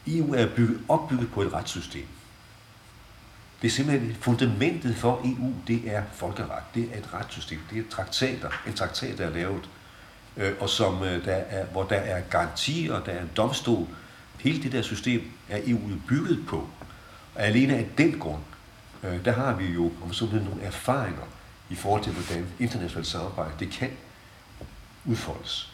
[0.08, 2.08] EU er bygget, opbygget på et retssystem.
[3.62, 6.64] Det er simpelthen fundamentet for EU, det er folkeret.
[6.76, 7.60] Det er et retssystem.
[7.70, 8.50] Det er traktater.
[8.68, 9.70] En traktat, der er lavet,
[10.38, 13.88] øh, og som, øh, der er, hvor der er garantier, der er en domstol.
[14.40, 16.70] Hele det der system er EU bygget på.
[17.36, 18.42] Og alene af den grund,
[19.04, 21.28] øh, der har vi jo om sådan nogle erfaringer
[21.70, 23.92] i forhold til, hvordan internationalt samarbejde det kan
[25.06, 25.74] udfoldes.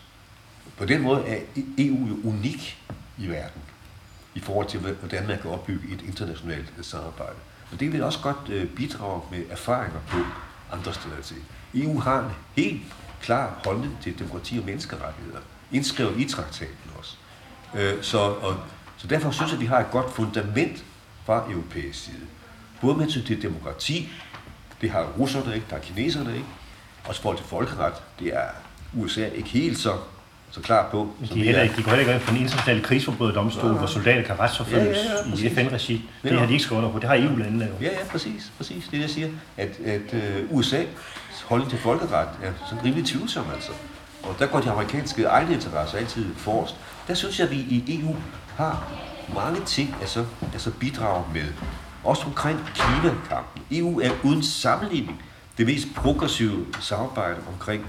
[0.78, 1.40] På den måde er
[1.78, 2.84] EU jo unik
[3.18, 3.62] i verden
[4.36, 7.36] i forhold til, hvordan man kan opbygge et internationalt øh, samarbejde.
[7.72, 10.18] Og det vil også godt øh, bidrage med erfaringer på
[10.72, 11.38] andre steder til.
[11.74, 12.82] EU har en helt
[13.22, 15.40] klar holdning til demokrati og menneskerettigheder,
[15.72, 17.16] indskrevet i traktaten også.
[17.76, 18.58] Øh, så, og,
[18.98, 20.86] så derfor synes jeg, at vi har et godt fundament
[21.26, 22.28] fra europæisk side.
[22.82, 24.10] Både med til demokrati,
[24.82, 26.48] det har russerne ikke, der har kineserne ikke,
[27.06, 28.50] også forhold til folkeret, det er
[28.94, 29.98] USA ikke helt så
[30.56, 31.10] så klar på.
[31.34, 33.78] De, heller ikke, de går heller ikke ind for en international krigsforbryderdomstol, ja.
[33.78, 36.10] hvor soldater kan retsforfølges ja, ja, ja, i FN-regi.
[36.24, 37.00] Det har de ikke skrevet på.
[37.00, 37.86] Det har EU-landene jo.
[37.86, 38.52] Ja, ja, præcis.
[38.58, 38.84] præcis.
[38.84, 39.28] Det er det, jeg siger.
[39.58, 40.14] At, at
[40.52, 40.84] uh, USA
[41.46, 43.72] holdning til folkeret er sådan rimelig tvivlsom, altså.
[44.24, 46.76] Og der går de amerikanske egne interesser altid forrest.
[47.08, 48.16] Der synes jeg, at vi i EU
[48.58, 48.92] har
[49.36, 51.46] mange ting altså, altså bidrage med.
[52.04, 53.62] Også omkring klimakampen.
[53.72, 55.22] EU er uden sammenligning
[55.58, 57.86] det mest progressive samarbejde omkring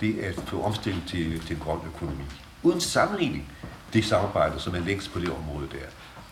[0.00, 2.24] det at få omstilling til, til en grøn økonomi.
[2.62, 3.52] Uden sammenligning
[3.92, 5.86] det samarbejde, som er længst på det område der.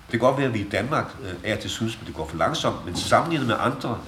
[0.06, 2.26] Det kan godt være, at vi i Danmark øh, er til synes, at det går
[2.26, 3.98] for langsomt, men sammenlignet med andre,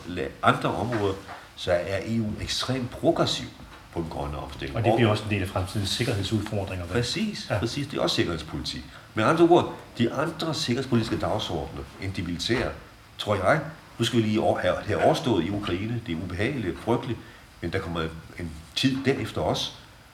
[0.43, 1.15] andre områder,
[1.57, 3.47] så er EU ekstremt progressiv
[3.93, 4.77] på den grønne omstilling.
[4.77, 6.87] Og det bliver også en del af fremtidens sikkerhedsudfordringer.
[6.87, 7.59] Præcis, ja.
[7.59, 7.87] præcis.
[7.87, 8.85] Det er også sikkerhedspolitik.
[9.15, 12.71] Med andre ord, de andre sikkerhedspolitiske dagsordner end de militære,
[13.19, 13.61] tror jeg,
[13.99, 17.19] nu skal vi lige have, have overstået i Ukraine, det er ubehageligt, frygteligt,
[17.61, 19.73] men der kommer en tid derefter også,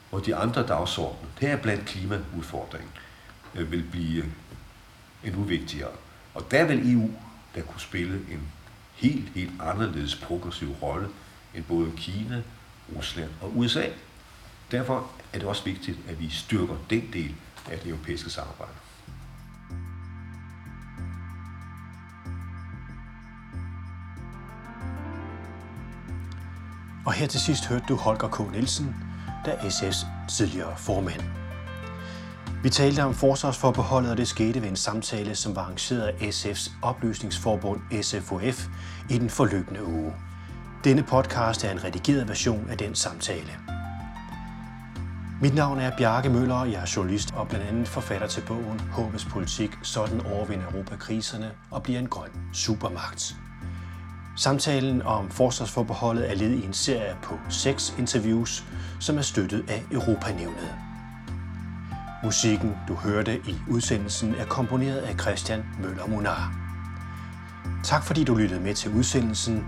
[0.09, 2.89] hvor de andre dagsordner, det er blandt klimaudfordringen,
[3.55, 4.29] øh, vil blive øh,
[5.23, 5.91] endnu vigtigere.
[6.33, 7.09] Og der vil EU
[7.55, 8.41] der kunne spille en
[8.95, 11.09] helt, helt anderledes progressiv rolle
[11.53, 12.41] end både Kina,
[12.95, 13.89] Rusland og USA.
[14.71, 17.35] Derfor er det også vigtigt, at vi styrker den del
[17.71, 18.71] af det europæiske samarbejde.
[27.05, 28.51] Og her til sidst hørte du Holger K.
[28.51, 28.95] Nielsen,
[29.45, 31.21] der er SF's tidligere formand.
[32.63, 36.71] Vi talte om forsvarsforbeholdet, og det skete ved en samtale, som var arrangeret af SF's
[36.81, 38.67] oplysningsforbund SFOF
[39.09, 40.13] i den forløbende uge.
[40.83, 43.51] Denne podcast er en redigeret version af den samtale.
[45.41, 48.79] Mit navn er Bjarke Møller, og jeg er journalist og blandt andet forfatter til bogen
[48.79, 53.35] Håbets politik, sådan overvinder Europa kriserne og bliver en grøn supermagt.
[54.37, 58.63] Samtalen om forsvarsforbeholdet er led i en serie på seks interviews,
[58.99, 60.75] som er støttet af Europanævnet.
[62.23, 66.53] Musikken, du hørte i udsendelsen, er komponeret af Christian Møller Munar.
[67.83, 69.65] Tak fordi du lyttede med til udsendelsen,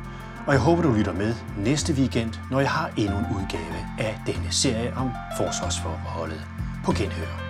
[0.48, 4.20] og jeg håber, du lytter med næste weekend, når jeg har endnu en udgave af
[4.26, 6.42] denne serie om forsvarsforbeholdet
[6.86, 7.47] på genhør.